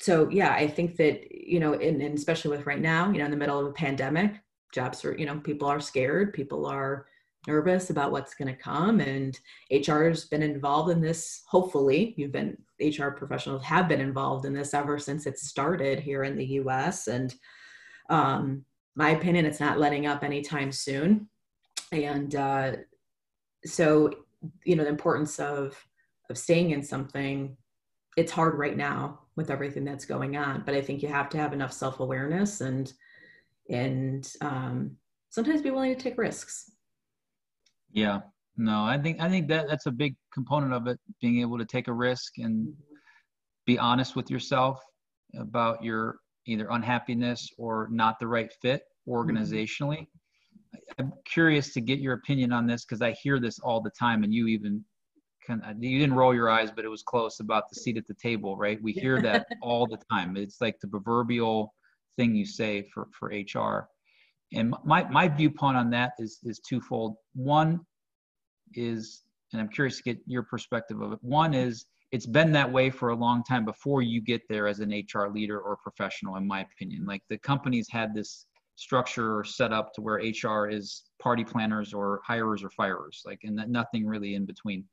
so 0.00 0.28
yeah 0.28 0.52
i 0.54 0.66
think 0.66 0.96
that 0.96 1.30
you 1.30 1.60
know 1.60 1.74
and, 1.74 2.02
and 2.02 2.18
especially 2.18 2.50
with 2.50 2.66
right 2.66 2.80
now 2.80 3.08
you 3.12 3.18
know 3.18 3.24
in 3.24 3.30
the 3.30 3.36
middle 3.36 3.60
of 3.60 3.66
a 3.66 3.72
pandemic 3.72 4.40
jobs 4.72 5.04
are 5.04 5.16
you 5.18 5.26
know 5.26 5.38
people 5.40 5.68
are 5.68 5.80
scared 5.80 6.32
people 6.32 6.66
are 6.66 7.06
nervous 7.46 7.90
about 7.90 8.12
what's 8.12 8.34
going 8.34 8.48
to 8.48 8.62
come 8.62 9.00
and 9.00 9.40
hr 9.70 10.04
has 10.04 10.26
been 10.26 10.42
involved 10.42 10.90
in 10.90 11.00
this 11.00 11.42
hopefully 11.46 12.14
you've 12.16 12.32
been 12.32 12.56
hr 12.80 13.08
professionals 13.08 13.62
have 13.62 13.88
been 13.88 14.00
involved 14.00 14.44
in 14.44 14.52
this 14.52 14.74
ever 14.74 14.98
since 14.98 15.26
it 15.26 15.38
started 15.38 15.98
here 15.98 16.24
in 16.24 16.36
the 16.36 16.44
us 16.44 17.06
and 17.06 17.34
um 18.10 18.64
my 18.96 19.10
opinion 19.10 19.46
it's 19.46 19.60
not 19.60 19.78
letting 19.78 20.06
up 20.06 20.22
anytime 20.22 20.70
soon. 20.70 21.28
And 21.92 22.34
uh, 22.34 22.72
so 23.64 24.10
you 24.64 24.76
know 24.76 24.84
the 24.84 24.90
importance 24.90 25.38
of 25.38 25.76
of 26.30 26.38
staying 26.38 26.70
in 26.70 26.82
something 26.82 27.56
it's 28.16 28.32
hard 28.32 28.54
right 28.54 28.76
now 28.76 29.20
with 29.36 29.50
everything 29.50 29.84
that's 29.84 30.06
going 30.06 30.34
on 30.34 30.62
but 30.64 30.74
i 30.74 30.80
think 30.80 31.02
you 31.02 31.08
have 31.08 31.28
to 31.28 31.36
have 31.36 31.52
enough 31.52 31.72
self-awareness 31.72 32.62
and 32.62 32.94
and 33.70 34.32
um, 34.40 34.96
sometimes 35.30 35.62
be 35.62 35.70
willing 35.70 35.94
to 35.94 36.00
take 36.00 36.18
risks 36.18 36.72
yeah 37.92 38.20
no 38.56 38.84
i 38.84 38.98
think 38.98 39.20
i 39.20 39.28
think 39.28 39.48
that 39.48 39.68
that's 39.68 39.86
a 39.86 39.90
big 39.90 40.14
component 40.32 40.72
of 40.72 40.86
it 40.86 40.98
being 41.20 41.40
able 41.40 41.58
to 41.58 41.64
take 41.64 41.88
a 41.88 41.92
risk 41.92 42.38
and 42.38 42.66
mm-hmm. 42.66 42.82
be 43.66 43.78
honest 43.78 44.16
with 44.16 44.30
yourself 44.30 44.80
about 45.38 45.82
your 45.82 46.18
either 46.46 46.68
unhappiness 46.70 47.48
or 47.58 47.88
not 47.90 48.18
the 48.18 48.26
right 48.26 48.52
fit 48.60 48.82
mm-hmm. 49.08 49.12
organizationally 49.12 50.06
I'm 50.98 51.12
curious 51.24 51.72
to 51.74 51.80
get 51.80 51.98
your 51.98 52.14
opinion 52.14 52.52
on 52.52 52.66
this 52.66 52.84
because 52.84 53.02
I 53.02 53.12
hear 53.12 53.40
this 53.40 53.58
all 53.60 53.80
the 53.80 53.90
time, 53.90 54.22
and 54.22 54.32
you 54.32 54.46
even 54.48 54.84
kind 55.46 55.62
of, 55.64 55.82
you 55.82 55.98
didn't 55.98 56.14
roll 56.14 56.34
your 56.34 56.50
eyes, 56.50 56.70
but 56.70 56.84
it 56.84 56.88
was 56.88 57.02
close 57.02 57.40
about 57.40 57.68
the 57.68 57.76
seat 57.76 57.96
at 57.96 58.06
the 58.06 58.14
table, 58.14 58.56
right? 58.56 58.80
We 58.82 58.92
hear 58.92 59.20
that 59.22 59.46
all 59.62 59.86
the 59.86 59.98
time. 60.10 60.36
It's 60.36 60.60
like 60.60 60.78
the 60.80 60.88
proverbial 60.88 61.74
thing 62.16 62.34
you 62.34 62.46
say 62.46 62.82
for 62.92 63.08
for 63.18 63.28
HR. 63.28 63.88
And 64.52 64.74
my 64.84 65.04
my 65.10 65.28
viewpoint 65.28 65.76
on 65.76 65.90
that 65.90 66.12
is 66.18 66.38
is 66.44 66.60
twofold. 66.60 67.16
One 67.34 67.80
is, 68.74 69.22
and 69.52 69.60
I'm 69.60 69.68
curious 69.68 69.96
to 69.98 70.02
get 70.02 70.18
your 70.26 70.42
perspective 70.42 71.00
of 71.00 71.12
it. 71.12 71.18
One 71.22 71.54
is 71.54 71.86
it's 72.12 72.26
been 72.26 72.52
that 72.52 72.70
way 72.70 72.90
for 72.90 73.10
a 73.10 73.14
long 73.14 73.44
time 73.44 73.64
before 73.64 74.02
you 74.02 74.20
get 74.20 74.42
there 74.48 74.66
as 74.66 74.80
an 74.80 74.90
HR 74.90 75.28
leader 75.28 75.60
or 75.60 75.76
professional, 75.76 76.36
in 76.36 76.46
my 76.46 76.62
opinion. 76.62 77.06
Like 77.06 77.22
the 77.28 77.38
companies 77.38 77.88
had 77.90 78.14
this 78.14 78.46
structure 78.74 79.44
set 79.44 79.72
up 79.72 79.92
to 79.94 80.00
where 80.00 80.16
HR 80.16 80.68
is 80.68 81.04
party 81.22 81.44
planners 81.44 81.92
or 81.92 82.20
hirers 82.26 82.64
or 82.64 82.70
firers, 82.70 83.22
like, 83.24 83.40
and 83.44 83.56
that 83.58 83.68
nothing 83.68 84.06
really 84.06 84.34
in 84.34 84.44
between. 84.44 84.84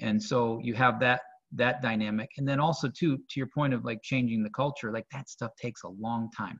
And 0.00 0.22
so 0.22 0.60
you 0.62 0.74
have 0.74 1.00
that 1.00 1.22
that 1.52 1.82
dynamic, 1.82 2.30
and 2.38 2.46
then 2.46 2.60
also 2.60 2.88
too, 2.88 3.16
to 3.16 3.40
your 3.40 3.46
point 3.46 3.72
of 3.72 3.84
like 3.84 4.02
changing 4.02 4.42
the 4.42 4.50
culture, 4.50 4.92
like 4.92 5.06
that 5.12 5.28
stuff 5.28 5.52
takes 5.60 5.84
a 5.84 5.88
long 5.88 6.30
time, 6.36 6.58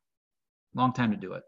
long 0.74 0.92
time 0.92 1.10
to 1.10 1.16
do 1.16 1.32
it, 1.34 1.42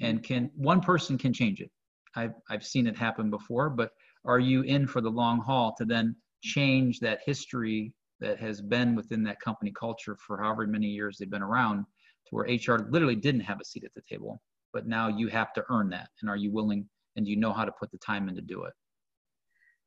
and 0.00 0.22
can 0.22 0.50
one 0.56 0.80
person 0.80 1.18
can 1.18 1.32
change 1.32 1.60
it. 1.60 1.70
I've 2.14 2.34
I've 2.48 2.64
seen 2.64 2.86
it 2.86 2.96
happen 2.96 3.30
before, 3.30 3.70
but 3.70 3.90
are 4.24 4.38
you 4.38 4.62
in 4.62 4.86
for 4.86 5.00
the 5.00 5.10
long 5.10 5.40
haul 5.40 5.74
to 5.78 5.84
then 5.84 6.16
change 6.42 7.00
that 7.00 7.20
history 7.24 7.92
that 8.20 8.38
has 8.38 8.60
been 8.60 8.94
within 8.94 9.22
that 9.24 9.40
company 9.40 9.72
culture 9.78 10.16
for 10.16 10.42
however 10.42 10.66
many 10.66 10.86
years 10.86 11.18
they've 11.18 11.30
been 11.30 11.42
around 11.42 11.84
to 12.28 12.34
where 12.34 12.46
HR 12.46 12.88
literally 12.90 13.16
didn't 13.16 13.42
have 13.42 13.60
a 13.60 13.64
seat 13.64 13.84
at 13.84 13.94
the 13.94 14.02
table, 14.08 14.40
but 14.72 14.86
now 14.86 15.08
you 15.08 15.28
have 15.28 15.52
to 15.54 15.64
earn 15.70 15.90
that. 15.90 16.08
And 16.20 16.30
are 16.30 16.36
you 16.36 16.50
willing 16.52 16.88
and 17.16 17.24
do 17.24 17.30
you 17.30 17.36
know 17.36 17.52
how 17.52 17.64
to 17.64 17.72
put 17.72 17.90
the 17.90 17.98
time 17.98 18.28
in 18.28 18.34
to 18.34 18.42
do 18.42 18.64
it? 18.64 18.72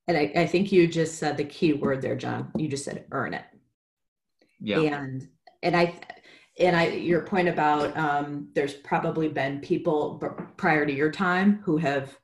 And 0.09 0.17
I, 0.17 0.31
I 0.35 0.47
think 0.47 0.71
you 0.71 0.87
just 0.87 1.19
said 1.19 1.37
the 1.37 1.43
key 1.43 1.73
word 1.73 2.01
there, 2.01 2.15
John. 2.15 2.51
You 2.57 2.67
just 2.67 2.83
said 2.83 3.05
earn 3.11 3.35
it. 3.35 3.45
Yeah. 4.59 4.79
And 4.79 5.29
and 5.61 5.77
I 5.77 5.99
and 6.59 6.75
I 6.75 6.87
your 6.87 7.21
point 7.21 7.47
about 7.47 7.95
um, 7.95 8.49
there's 8.55 8.73
probably 8.73 9.27
been 9.27 9.59
people 9.59 10.19
prior 10.57 10.83
to 10.87 10.91
your 10.91 11.11
time 11.11 11.61
who 11.63 11.77
have 11.77 12.17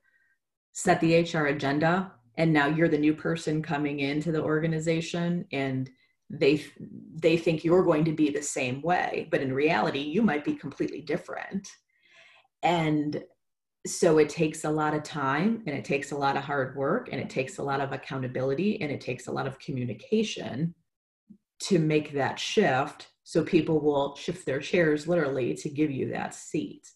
set 0.73 0.99
the 0.99 1.21
HR 1.21 1.45
agenda, 1.45 2.11
and 2.39 2.51
now 2.51 2.65
you're 2.65 2.89
the 2.89 2.97
new 2.97 3.13
person 3.13 3.61
coming 3.61 3.99
into 3.99 4.31
the 4.31 4.41
organization, 4.41 5.45
and 5.51 5.87
they 6.31 6.65
they 7.21 7.37
think 7.37 7.63
you're 7.63 7.83
going 7.83 8.03
to 8.03 8.11
be 8.11 8.31
the 8.31 8.41
same 8.41 8.81
way 8.81 9.27
but 9.29 9.41
in 9.41 9.53
reality 9.53 9.99
you 9.99 10.23
might 10.23 10.43
be 10.43 10.55
completely 10.55 11.01
different 11.01 11.69
and 12.63 13.23
so 13.85 14.17
it 14.17 14.29
takes 14.29 14.63
a 14.63 14.69
lot 14.69 14.93
of 14.93 15.03
time 15.03 15.61
and 15.67 15.75
it 15.75 15.85
takes 15.85 16.11
a 16.11 16.17
lot 16.17 16.37
of 16.37 16.43
hard 16.43 16.75
work 16.75 17.09
and 17.11 17.21
it 17.21 17.29
takes 17.29 17.59
a 17.59 17.63
lot 17.63 17.81
of 17.81 17.91
accountability 17.91 18.81
and 18.81 18.91
it 18.91 18.99
takes 18.99 19.27
a 19.27 19.31
lot 19.31 19.45
of 19.47 19.59
communication 19.59 20.73
to 21.59 21.79
make 21.79 22.13
that 22.13 22.39
shift. 22.39 23.07
So 23.23 23.43
people 23.43 23.79
will 23.79 24.15
shift 24.15 24.45
their 24.45 24.59
chairs 24.59 25.07
literally 25.07 25.53
to 25.55 25.69
give 25.69 25.91
you 25.91 26.09
that 26.11 26.33
seat. 26.33 26.87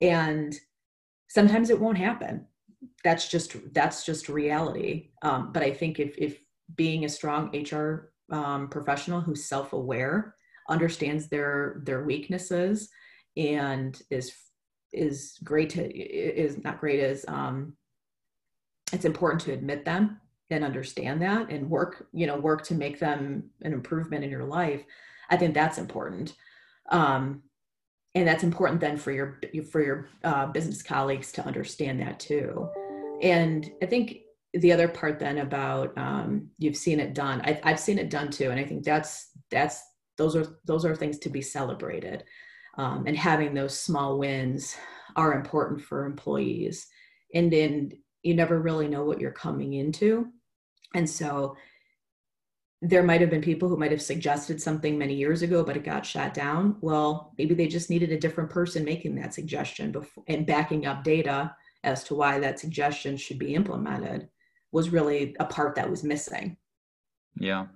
And 0.00 0.54
sometimes 1.28 1.70
it 1.70 1.80
won't 1.80 1.98
happen. 1.98 2.46
That's 3.02 3.28
just 3.28 3.56
that's 3.72 4.04
just 4.04 4.28
reality. 4.28 5.10
Um, 5.22 5.52
but 5.52 5.62
i 5.62 5.72
think 5.72 5.98
if 5.98 6.16
if 6.18 6.38
being 6.74 7.04
a 7.04 7.08
strong 7.08 7.50
hr 7.70 8.12
um, 8.34 8.68
professional 8.68 9.20
who's 9.20 9.44
self-aware 9.44 10.34
understands 10.68 11.28
their 11.28 11.80
their 11.84 12.04
weaknesses 12.04 12.90
and 13.36 14.02
is 14.10 14.32
is 14.92 15.38
great 15.44 15.70
to 15.70 15.96
is 15.96 16.62
not 16.62 16.80
great 16.80 17.00
as 17.00 17.24
um 17.28 17.74
it's 18.92 19.04
important 19.04 19.40
to 19.42 19.52
admit 19.52 19.84
them 19.84 20.20
and 20.50 20.64
understand 20.64 21.20
that 21.22 21.50
and 21.50 21.68
work 21.68 22.06
you 22.12 22.26
know 22.26 22.38
work 22.38 22.62
to 22.64 22.74
make 22.74 22.98
them 22.98 23.50
an 23.62 23.72
improvement 23.72 24.24
in 24.24 24.30
your 24.30 24.44
life. 24.44 24.84
I 25.30 25.36
think 25.36 25.54
that's 25.54 25.78
important. 25.78 26.34
Um 26.90 27.42
and 28.14 28.26
that's 28.26 28.44
important 28.44 28.80
then 28.80 28.96
for 28.96 29.12
your 29.12 29.40
for 29.70 29.82
your 29.82 30.08
uh, 30.24 30.46
business 30.46 30.82
colleagues 30.82 31.32
to 31.32 31.44
understand 31.44 32.00
that 32.00 32.18
too. 32.18 32.68
And 33.22 33.70
i 33.82 33.86
think 33.86 34.18
the 34.60 34.72
other 34.72 34.88
part 34.88 35.18
then 35.18 35.38
about 35.38 35.96
um, 35.98 36.48
you've 36.58 36.76
seen 36.76 37.00
it 37.00 37.14
done 37.14 37.40
I, 37.44 37.60
i've 37.64 37.80
seen 37.80 37.98
it 37.98 38.10
done 38.10 38.30
too 38.30 38.50
and 38.50 38.58
i 38.58 38.64
think 38.64 38.84
that's 38.84 39.30
that's 39.50 39.82
those 40.16 40.34
are 40.34 40.58
those 40.64 40.84
are 40.84 40.96
things 40.96 41.18
to 41.20 41.28
be 41.28 41.42
celebrated 41.42 42.24
um, 42.76 43.04
and 43.06 43.16
having 43.16 43.54
those 43.54 43.78
small 43.78 44.18
wins 44.18 44.76
are 45.16 45.34
important 45.34 45.80
for 45.80 46.04
employees 46.04 46.86
and 47.34 47.52
then 47.52 47.90
you 48.22 48.34
never 48.34 48.60
really 48.60 48.88
know 48.88 49.04
what 49.04 49.20
you're 49.20 49.30
coming 49.30 49.74
into 49.74 50.26
and 50.94 51.08
so 51.08 51.56
there 52.82 53.02
might 53.02 53.22
have 53.22 53.30
been 53.30 53.40
people 53.40 53.68
who 53.68 53.76
might 53.78 53.90
have 53.90 54.02
suggested 54.02 54.60
something 54.60 54.98
many 54.98 55.14
years 55.14 55.42
ago 55.42 55.64
but 55.64 55.76
it 55.76 55.84
got 55.84 56.04
shot 56.04 56.34
down 56.34 56.76
well 56.80 57.32
maybe 57.38 57.54
they 57.54 57.66
just 57.66 57.88
needed 57.88 58.12
a 58.12 58.20
different 58.20 58.50
person 58.50 58.84
making 58.84 59.14
that 59.14 59.32
suggestion 59.32 59.90
before 59.90 60.24
and 60.28 60.46
backing 60.46 60.86
up 60.86 61.02
data 61.02 61.54
as 61.86 62.04
to 62.04 62.14
why 62.14 62.38
that 62.38 62.58
suggestion 62.58 63.16
should 63.16 63.38
be 63.38 63.54
implemented 63.54 64.28
was 64.72 64.90
really 64.90 65.34
a 65.40 65.44
part 65.44 65.76
that 65.76 65.88
was 65.88 66.04
missing. 66.04 66.56
Yeah. 67.38 67.66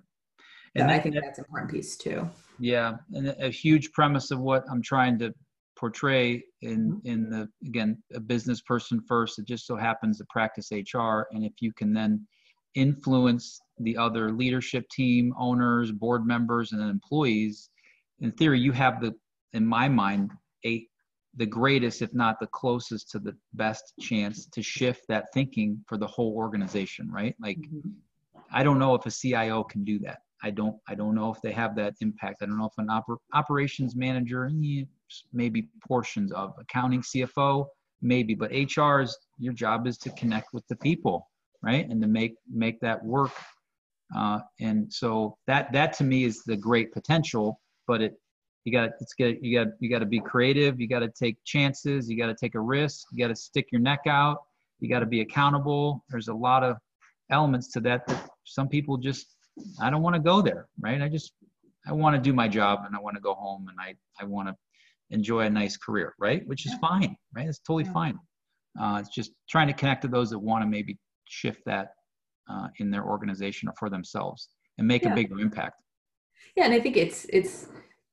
And 0.75 0.89
so 0.89 0.95
I 0.95 0.99
think 1.01 1.17
that's 1.17 1.39
an 1.39 1.45
important 1.47 1.71
piece 1.71 1.97
too. 1.97 2.29
Yeah. 2.59 2.97
And 3.13 3.35
a 3.41 3.51
huge 3.51 3.93
premise 3.93 4.31
of 4.31 4.41
what 4.41 4.65
I'm 4.71 4.83
trying 4.83 5.19
to 5.21 5.35
portray 5.81 6.45
in 6.61 6.93
Mm-hmm. 6.93 7.09
in 7.09 7.31
the 7.31 7.49
again 7.67 8.03
a 8.15 8.21
business 8.21 8.61
person 8.61 9.01
first 9.09 9.39
it 9.39 9.47
just 9.47 9.67
so 9.67 9.77
happens 9.77 10.19
to 10.19 10.27
practice 10.29 10.71
hr 10.73 11.23
and 11.33 11.43
if 11.43 11.55
you 11.61 11.73
can 11.73 11.95
then 11.95 12.27
influence 12.75 13.59
the 13.79 13.97
other 13.97 14.31
leadership 14.31 14.85
team 14.91 15.33
owners 15.39 15.91
board 15.91 16.27
members 16.27 16.73
and 16.73 16.83
employees 16.83 17.71
in 18.21 18.31
theory 18.31 18.61
you 18.61 18.73
have 18.73 19.01
the 19.01 19.13
in 19.55 19.65
my 19.67 19.89
mind 19.89 20.31
a 20.67 20.87
the 21.37 21.47
greatest 21.47 22.03
if 22.03 22.13
not 22.13 22.39
the 22.41 22.47
closest 22.49 23.11
to 23.11 23.19
the 23.19 23.35
best 23.55 23.95
chance 24.01 24.47
to 24.47 24.63
shift 24.63 25.03
that 25.09 25.33
thinking 25.33 25.83
for 25.89 25.97
the 25.97 26.07
whole 26.07 26.35
organization 26.37 27.11
right 27.11 27.35
like 27.41 27.57
mm-hmm. 27.57 27.89
i 28.53 28.63
don't 28.63 28.79
know 28.79 28.95
if 28.95 29.07
a 29.07 29.11
cio 29.11 29.65
can 29.65 29.83
do 29.83 29.99
that 29.99 30.19
i 30.43 30.51
don't 30.51 30.77
i 30.89 30.95
don't 30.95 31.15
know 31.15 31.33
if 31.33 31.41
they 31.43 31.53
have 31.53 31.75
that 31.77 31.95
impact. 32.01 32.39
I 32.43 32.47
don't 32.47 32.59
know 32.59 32.67
if 32.67 32.79
an 32.79 32.89
oper- 32.89 33.19
operations 33.35 33.95
manager 33.97 34.51
maybe 35.33 35.69
portions 35.87 36.33
of 36.33 36.55
accounting 36.59 37.03
cfo 37.03 37.67
maybe 38.03 38.35
but 38.35 38.51
hr's 38.53 39.17
your 39.39 39.53
job 39.53 39.87
is 39.87 39.99
to 39.99 40.11
connect 40.11 40.53
with 40.53 40.67
the 40.69 40.77
people 40.77 41.27
right? 41.63 41.89
And 41.89 42.01
to 42.03 42.09
make 42.09 42.35
make 42.53 42.81
that 42.81 43.03
work. 43.05 43.33
Uh, 44.17 44.41
and 44.61 44.93
so 44.93 45.37
that 45.47 45.73
that 45.73 45.93
to 45.95 46.05
me 46.05 46.25
is 46.25 46.43
the 46.43 46.57
great 46.57 46.93
potential 46.93 47.61
but 47.87 48.03
it 48.03 48.15
you 48.65 48.73
got 48.73 48.91
it's 49.01 49.15
get 49.15 49.43
you 49.43 49.59
got 49.59 49.73
you 49.79 49.89
got 49.89 50.01
to 50.01 50.07
be 50.07 50.21
creative. 50.21 50.81
You 50.81 50.89
got 50.89 51.01
to 51.01 51.09
take 51.09 51.37
chances. 51.45 52.11
You 52.11 52.19
got 52.19 52.27
to 52.27 52.35
take 52.35 52.55
a 52.55 52.61
risk. 52.61 53.07
You 53.13 53.25
got 53.25 53.29
to 53.29 53.37
stick 53.37 53.69
your 53.73 53.81
neck 53.81 54.01
out. 54.07 54.43
You 54.81 54.89
got 54.89 55.01
to 55.01 55.07
be 55.07 55.21
accountable. 55.21 56.05
There's 56.11 56.29
a 56.29 56.35
lot 56.35 56.63
of 56.63 56.77
elements 57.31 57.71
to 57.73 57.81
that 57.81 58.07
that 58.07 58.29
some 58.45 58.69
people 58.69 58.97
just 58.97 59.37
i 59.81 59.91
don't 59.91 60.03
want 60.03 60.15
to 60.15 60.21
go 60.21 60.41
there 60.43 60.67
right? 60.81 61.01
I 61.03 61.09
just 61.09 61.33
i 61.87 61.93
want 61.93 62.17
to 62.17 62.21
do 62.21 62.33
my 62.33 62.49
job 62.49 62.81
and 62.87 62.95
i 62.95 63.01
want 63.01 63.17
to 63.17 63.21
go 63.21 63.35
home 63.35 63.69
and 63.69 63.79
i 63.81 63.95
i 64.21 64.25
want 64.25 64.49
to 64.49 64.55
enjoy 65.11 65.41
a 65.41 65.51
nice 65.51 65.77
career 65.77 66.15
right? 66.19 66.47
Which 66.47 66.67
is 66.67 66.75
fine 66.81 67.17
right? 67.35 67.49
It's 67.49 67.59
totally 67.59 67.85
yeah. 67.85 67.93
fine. 67.93 68.19
Uh, 68.81 68.99
it's 69.01 69.15
just 69.15 69.33
trying 69.49 69.67
to 69.67 69.73
connect 69.73 70.03
to 70.03 70.09
those 70.09 70.31
that 70.31 70.39
want 70.39 70.63
to 70.63 70.69
maybe 70.69 70.99
shift 71.25 71.63
that 71.67 71.89
uh, 72.49 72.69
in 72.79 72.91
their 72.91 73.05
organization 73.05 73.69
or 73.69 73.75
for 73.79 73.91
themselves 73.91 74.49
and 74.79 74.87
make 74.87 75.03
yeah. 75.03 75.13
a 75.13 75.15
bigger 75.15 75.39
impact. 75.41 75.77
Yeah 76.57 76.65
and 76.65 76.75
i 76.75 76.81
think 76.81 76.97
it's 76.97 77.27
it's 77.31 77.69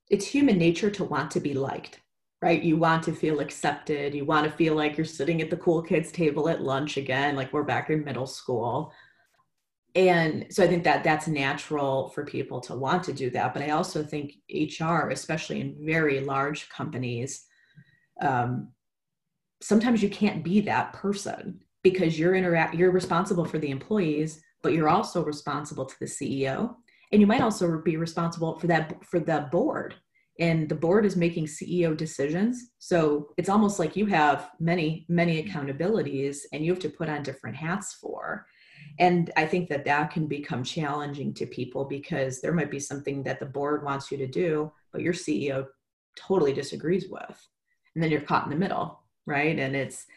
it's 0.10 0.26
human 0.26 0.58
nature 0.58 0.90
to 0.92 1.04
want 1.04 1.32
to 1.32 1.40
be 1.40 1.54
liked 1.54 2.02
right? 2.42 2.62
You 2.62 2.78
want 2.78 3.04
to 3.04 3.14
feel 3.14 3.40
accepted. 3.40 4.14
You 4.14 4.26
want 4.26 4.46
to 4.46 4.56
feel 4.56 4.76
like 4.76 4.96
you're 4.96 5.06
sitting 5.06 5.42
at 5.42 5.50
the 5.50 5.58
cool 5.58 5.82
kids 5.82 6.12
table 6.12 6.50
at 6.50 6.62
lunch 6.62 6.98
again 6.98 7.36
like 7.36 7.52
we're 7.52 7.64
back 7.64 7.90
in 7.90 8.04
middle 8.04 8.28
school 8.28 8.94
and 9.98 10.46
so 10.50 10.64
i 10.64 10.68
think 10.68 10.84
that 10.86 11.04
that's 11.04 11.28
natural 11.28 12.10
for 12.10 12.24
people 12.24 12.62
to 12.62 12.76
want 12.76 13.04
to 13.04 13.12
do 13.12 13.30
that. 13.32 13.54
But 13.54 13.64
i 13.64 13.72
also 13.72 14.04
think 14.04 14.36
hr 14.80 15.10
especially 15.10 15.60
in 15.60 15.76
very 15.82 16.22
large 16.22 16.70
companies 16.70 17.46
um, 18.22 18.70
sometimes 19.62 20.02
you 20.02 20.10
can't 20.10 20.44
be 20.44 20.62
that 20.62 20.94
person 20.94 21.60
because 21.84 22.18
you're 22.18 22.36
interact 22.36 22.76
you're 22.76 22.92
responsible 22.92 23.46
for 23.46 23.60
the 23.60 23.72
employees 23.72 24.42
but 24.64 24.74
you're 24.74 24.90
also 24.90 25.24
responsible 25.24 25.86
to 25.86 25.96
the 26.00 26.06
ceo 26.06 26.76
and 27.12 27.22
you 27.22 27.28
might 27.28 27.42
also 27.42 27.80
be 27.80 27.98
responsible 27.98 28.60
for 28.60 28.68
that 28.68 29.04
for 29.06 29.20
the 29.20 29.48
board. 29.52 29.96
And 30.40 30.70
the 30.70 30.76
board 30.76 31.06
is 31.06 31.16
making 31.16 31.46
ceo 31.46 31.98
decisions. 31.98 32.72
So 32.78 33.30
it's 33.38 33.50
almost 33.50 33.80
like 33.80 33.96
you 33.96 34.06
have 34.08 34.52
many 34.60 35.06
many 35.10 35.44
accountabilities 35.44 36.40
and 36.54 36.64
you 36.64 36.72
have 36.72 36.82
to 36.82 36.90
put 36.90 37.10
on 37.10 37.24
different 37.24 37.56
hats 37.56 37.94
for 37.94 38.46
and 39.00 39.32
i 39.38 39.46
think 39.46 39.70
that 39.70 39.86
that 39.86 40.12
can 40.12 40.28
become 40.28 40.64
challenging 40.64 41.34
to 41.34 41.46
people 41.46 41.86
because 41.86 42.42
there 42.42 42.54
might 42.54 42.72
be 42.72 42.80
something 42.80 43.24
that 43.24 43.40
the 43.40 43.46
board 43.46 43.84
wants 43.84 44.12
you 44.12 44.18
to 44.18 44.28
do 44.28 44.72
but 44.92 45.02
your 45.02 45.14
ceo 45.14 45.66
totally 46.16 46.54
disagrees 46.54 47.08
with 47.10 47.48
and 47.96 48.04
then 48.04 48.12
you're 48.12 48.22
caught 48.22 48.46
in 48.46 48.50
the 48.50 48.56
middle 48.56 49.00
right? 49.28 49.60
And 49.60 49.76
it's 49.76 50.08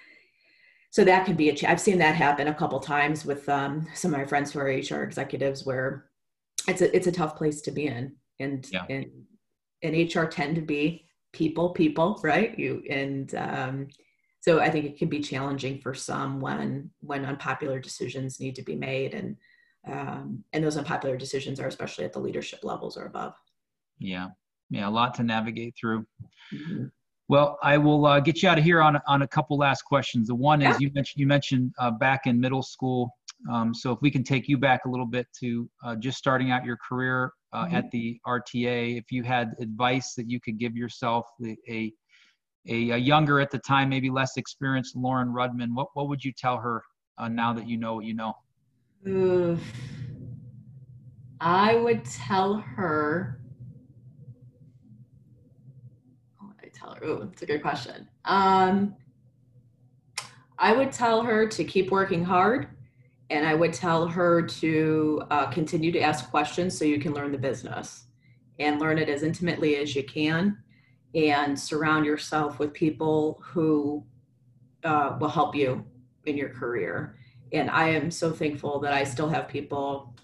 so 0.91 1.05
that 1.05 1.27
could 1.27 1.37
be 1.37 1.51
a 1.51 1.55
ch- 1.55 1.65
i've 1.65 1.81
seen 1.81 1.99
that 1.99 2.15
happen 2.15 2.49
a 2.49 2.55
couple 2.55 2.81
times 2.81 3.27
with 3.27 3.47
um, 3.49 3.87
some 3.95 4.15
of 4.15 4.19
my 4.19 4.27
friends 4.27 4.53
who 4.53 4.61
are 4.61 4.65
hr 4.65 5.03
executives 5.03 5.67
where 5.67 6.07
it's 6.67 6.81
a 6.81 6.97
it's 6.97 7.07
a 7.07 7.13
tough 7.13 7.37
place 7.37 7.61
to 7.63 7.71
be 7.71 7.87
in. 7.87 8.15
And 8.39 8.67
yeah. 8.73 8.87
and 8.89 9.07
and 9.83 10.15
hr 10.15 10.25
tend 10.25 10.55
to 10.55 10.63
be 10.63 11.05
people 11.33 11.71
people 11.71 12.19
right? 12.25 12.59
You 12.59 12.83
and 12.89 13.35
um, 13.35 13.89
so 14.41 14.61
i 14.61 14.71
think 14.71 14.85
it 14.85 14.99
can 14.99 15.09
be 15.09 15.21
challenging 15.21 15.79
for 15.79 15.95
some 15.95 16.41
when 16.41 16.91
when 17.01 17.25
unpopular 17.25 17.79
decisions 17.79 18.41
need 18.41 18.55
to 18.55 18.63
be 18.63 18.75
made 18.75 19.15
and 19.15 19.37
um, 19.87 20.45
and 20.53 20.63
those 20.63 20.77
unpopular 20.77 21.17
decisions 21.17 21.59
are 21.59 21.67
especially 21.67 22.05
at 22.05 22.13
the 22.13 22.19
leadership 22.19 22.61
levels 22.63 22.97
or 22.97 23.07
above. 23.07 23.35
Yeah. 23.99 24.29
Yeah 24.69 24.89
a 24.89 24.91
lot 24.91 25.15
to 25.15 25.23
navigate 25.23 25.75
through. 25.79 26.07
Mm-hmm. 26.53 26.87
well 27.29 27.59
i 27.63 27.79
will 27.79 28.07
uh, 28.07 28.19
get 28.19 28.43
you 28.43 28.49
out 28.49 28.59
of 28.59 28.65
here 28.65 28.83
on, 28.83 29.01
on 29.07 29.23
a 29.23 29.29
couple 29.29 29.57
last 29.57 29.83
questions. 29.83 30.27
The 30.27 30.35
one 30.35 30.63
is 30.63 30.81
you 30.81 30.91
mentioned 30.95 31.21
you 31.21 31.27
mentioned 31.27 31.73
uh, 31.79 31.93
back 31.93 32.27
in 32.27 32.41
middle 32.41 32.63
school. 32.63 33.17
Um, 33.51 33.73
so 33.73 33.93
if 33.93 34.03
we 34.03 34.11
can 34.11 34.23
take 34.23 34.49
you 34.49 34.59
back 34.59 34.85
a 34.85 34.89
little 34.91 35.07
bit 35.07 35.27
to 35.41 35.71
uh, 35.85 35.97
just 35.97 36.19
starting 36.19 36.51
out 36.51 36.65
your 36.65 36.77
career 36.77 37.33
uh, 37.53 37.65
mm-hmm. 37.65 37.77
at 37.77 37.91
the 37.91 38.21
RTA, 38.27 38.99
if 38.99 39.11
you 39.11 39.23
had 39.23 39.55
advice 39.61 40.15
that 40.15 40.29
you 40.29 40.41
could 40.41 40.59
give 40.59 40.77
yourself, 40.77 41.27
a, 41.43 41.57
a, 41.69 41.93
a 42.67 42.99
younger 42.99 43.41
at 43.41 43.51
the 43.51 43.59
time, 43.59 43.89
maybe 43.89 44.11
less 44.11 44.37
experienced 44.37 44.97
Lauren 44.97 45.29
Rudman, 45.29 45.75
what, 45.75 45.89
what 45.95 46.09
would 46.09 46.25
you 46.25 46.33
tell 46.33 46.59
her 46.59 46.83
uh, 47.19 47.29
now 47.29 47.53
that 47.53 47.69
you 47.69 47.77
know 47.77 47.95
what 47.95 48.05
you 48.05 48.15
know? 48.15 48.35
Uh, 49.07 49.57
I 51.41 51.77
would 51.77 52.05
tell 52.05 52.57
her. 52.57 53.41
What 56.39 56.49
would 56.49 56.57
I 56.65 56.69
tell 56.69 56.95
her? 56.95 57.05
Oh, 57.05 57.25
that's 57.25 57.43
a 57.43 57.47
good 57.47 57.63
question. 57.63 58.09
Um, 58.27 58.95
I 60.59 60.73
would 60.73 60.93
tell 60.93 61.23
her 61.23 61.47
to 61.49 61.65
keep 61.65 61.91
working 61.91 62.23
hard 62.23 62.69
and 63.31 63.47
I 63.47 63.55
would 63.55 63.73
tell 63.73 64.07
her 64.09 64.43
to 64.43 65.23
uh, 65.31 65.47
continue 65.47 65.93
to 65.93 66.01
ask 66.01 66.31
questions 66.31 66.77
so 66.77 66.85
you 66.85 66.99
can 66.99 67.15
learn 67.15 67.33
the 67.33 67.39
business 67.39 68.05
and 68.59 68.79
learn 68.79 68.99
it 68.99 69.09
as 69.09 69.23
intimately 69.23 69.77
as 69.77 69.97
you 69.97 70.03
can 70.03 70.59
and 71.15 71.59
surround 71.59 72.07
yourself 72.07 72.59
with 72.59 72.73
people 72.73 73.41
who 73.43 74.05
uh, 74.85 75.17
will 75.21 75.29
help 75.29 75.55
you 75.55 75.85
in 76.27 76.37
your 76.37 76.51
career. 76.51 77.17
And 77.53 77.71
I 77.71 77.89
am 77.89 78.11
so 78.11 78.31
thankful 78.31 78.79
that 78.81 78.93
I 78.93 79.05
still 79.05 79.29
have 79.29 79.49
people, 79.49 80.15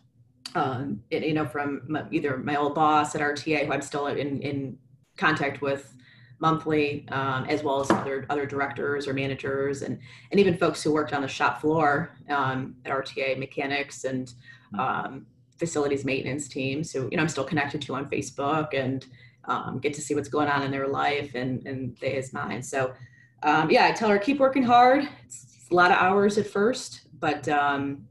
um, 0.54 1.02
you 1.10 1.34
know, 1.34 1.46
from 1.46 1.82
my, 1.88 2.04
either 2.10 2.36
my 2.36 2.56
old 2.56 2.74
boss 2.74 3.14
at 3.14 3.20
RTA, 3.20 3.66
who 3.66 3.72
I'm 3.72 3.82
still 3.82 4.06
in, 4.06 4.40
in 4.40 4.78
contact 5.16 5.60
with 5.60 5.92
monthly, 6.38 7.06
um, 7.08 7.46
as 7.46 7.62
well 7.62 7.80
as 7.80 7.90
other 7.90 8.26
other 8.28 8.46
directors 8.46 9.08
or 9.08 9.14
managers, 9.14 9.82
and 9.82 9.98
and 10.30 10.38
even 10.38 10.56
folks 10.56 10.82
who 10.82 10.92
worked 10.92 11.12
on 11.12 11.22
the 11.22 11.28
shop 11.28 11.60
floor 11.60 12.10
um, 12.28 12.76
at 12.84 12.92
RTA 12.92 13.38
mechanics 13.38 14.04
and 14.04 14.28
mm-hmm. 14.74 14.80
um, 14.80 15.26
facilities 15.58 16.04
maintenance 16.04 16.46
teams. 16.48 16.92
who 16.92 17.08
you 17.10 17.16
know 17.16 17.22
I'm 17.22 17.28
still 17.28 17.44
connected 17.44 17.80
to 17.82 17.94
on 17.94 18.08
Facebook 18.08 18.74
and 18.74 19.06
um, 19.46 19.78
get 19.78 19.94
to 19.94 20.00
see 20.00 20.14
what's 20.14 20.28
going 20.28 20.48
on 20.48 20.62
in 20.62 20.70
their 20.70 20.88
life 20.88 21.34
and 21.34 21.66
and 21.66 21.96
they 22.00 22.16
as 22.16 22.32
mine. 22.32 22.62
So 22.62 22.94
um, 23.42 23.70
yeah, 23.70 23.86
I 23.86 23.92
tell 23.92 24.08
her 24.08 24.18
keep 24.18 24.38
working 24.38 24.62
hard. 24.62 25.08
It's, 25.24 25.44
it's 25.44 25.70
a 25.70 25.74
lot 25.74 25.90
of 25.90 25.98
hours 25.98 26.38
at 26.38 26.46
first, 26.46 27.02
but 27.18 27.48
um, 27.48 28.06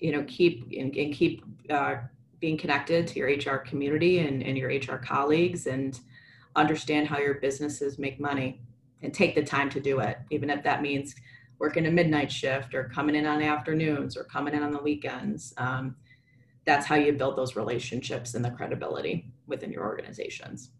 you 0.00 0.12
know 0.12 0.24
keep 0.24 0.66
and, 0.78 0.94
and 0.94 1.12
keep 1.12 1.44
uh, 1.70 1.96
being 2.40 2.56
connected 2.56 3.06
to 3.08 3.18
your 3.18 3.28
HR 3.28 3.58
community 3.58 4.20
and, 4.20 4.42
and 4.42 4.56
your 4.56 4.70
HR 4.70 4.96
colleagues 4.96 5.66
and 5.66 6.00
understand 6.56 7.08
how 7.08 7.18
your 7.18 7.34
businesses 7.34 7.98
make 7.98 8.20
money 8.20 8.60
and 9.02 9.12
take 9.12 9.34
the 9.34 9.42
time 9.42 9.70
to 9.70 9.80
do 9.80 10.00
it, 10.00 10.18
even 10.30 10.50
if 10.50 10.62
that 10.62 10.82
means 10.82 11.14
working 11.58 11.86
a 11.86 11.90
midnight 11.90 12.30
shift 12.30 12.74
or 12.74 12.84
coming 12.84 13.14
in 13.14 13.26
on 13.26 13.42
afternoons 13.42 14.16
or 14.16 14.24
coming 14.24 14.54
in 14.54 14.62
on 14.62 14.70
the 14.70 14.82
weekends. 14.82 15.52
Um, 15.56 15.96
that's 16.64 16.86
how 16.86 16.96
you 16.96 17.12
build 17.12 17.36
those 17.36 17.56
relationships 17.56 18.34
and 18.34 18.44
the 18.44 18.50
credibility 18.50 19.32
within 19.46 19.72
your 19.72 19.84
organizations. 19.84 20.70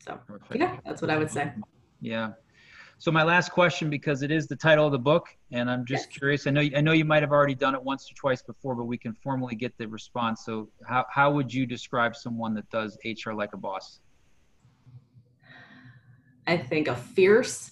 So, 0.00 0.18
Perfect. 0.26 0.56
yeah, 0.56 0.76
that's 0.84 1.02
what 1.02 1.10
I 1.10 1.16
would 1.16 1.30
say. 1.30 1.52
Yeah. 2.00 2.30
So 2.98 3.10
my 3.10 3.22
last 3.22 3.50
question, 3.50 3.88
because 3.88 4.22
it 4.22 4.30
is 4.30 4.46
the 4.46 4.56
title 4.56 4.84
of 4.84 4.92
the 4.92 4.98
book, 4.98 5.28
and 5.52 5.70
I'm 5.70 5.86
just 5.86 6.08
yes. 6.10 6.18
curious. 6.18 6.46
I 6.46 6.50
know 6.50 6.60
I 6.60 6.82
know 6.82 6.92
you 6.92 7.06
might 7.06 7.22
have 7.22 7.32
already 7.32 7.54
done 7.54 7.74
it 7.74 7.82
once 7.82 8.10
or 8.10 8.14
twice 8.14 8.42
before, 8.42 8.74
but 8.74 8.84
we 8.84 8.98
can 8.98 9.14
formally 9.14 9.54
get 9.54 9.76
the 9.78 9.88
response. 9.88 10.44
So 10.44 10.68
how 10.86 11.06
how 11.10 11.30
would 11.30 11.52
you 11.52 11.64
describe 11.64 12.14
someone 12.14 12.52
that 12.54 12.68
does 12.68 12.98
HR 13.04 13.32
like 13.32 13.54
a 13.54 13.56
boss? 13.56 14.00
I 16.46 16.58
think, 16.58 16.88
a 16.88 16.96
fierce, 16.96 17.70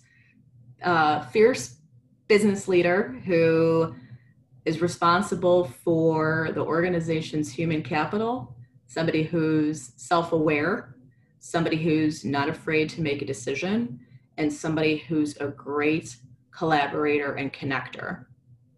uh, 0.83 1.21
fierce 1.27 1.77
business 2.29 2.67
leader 2.67 3.21
who 3.27 3.95
is 4.65 4.81
responsible 4.81 5.65
for 5.65 6.51
the 6.55 6.63
organization's 6.63 7.51
human 7.51 7.83
capital, 7.83 8.55
somebody 8.87 9.25
who's 9.25 9.93
self 9.97 10.33
aware, 10.33 10.95
somebody 11.41 11.77
who's 11.77 12.25
not 12.25 12.49
afraid 12.49 12.89
to 12.91 13.01
make 13.01 13.23
a 13.23 13.27
decision, 13.27 14.01
and 14.37 14.53
somebody 14.53 14.97
who's 14.97 15.37
a 15.39 15.49
great 15.49 16.17
collaborator, 16.51 17.35
and 17.35 17.53
connector 17.53 18.27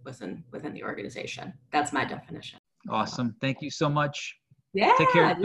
within 0.05 0.45
within 0.53 0.73
the 0.73 0.83
organization. 0.83 1.53
That's 1.73 1.93
my 1.93 2.05
definition. 2.05 2.59
Awesome. 2.89 3.35
Thank 3.41 3.59
you 3.61 3.71
so 3.71 3.89
much. 3.89 4.37
Yeah, 4.73 4.95
Take 4.97 5.13
care. 5.13 5.37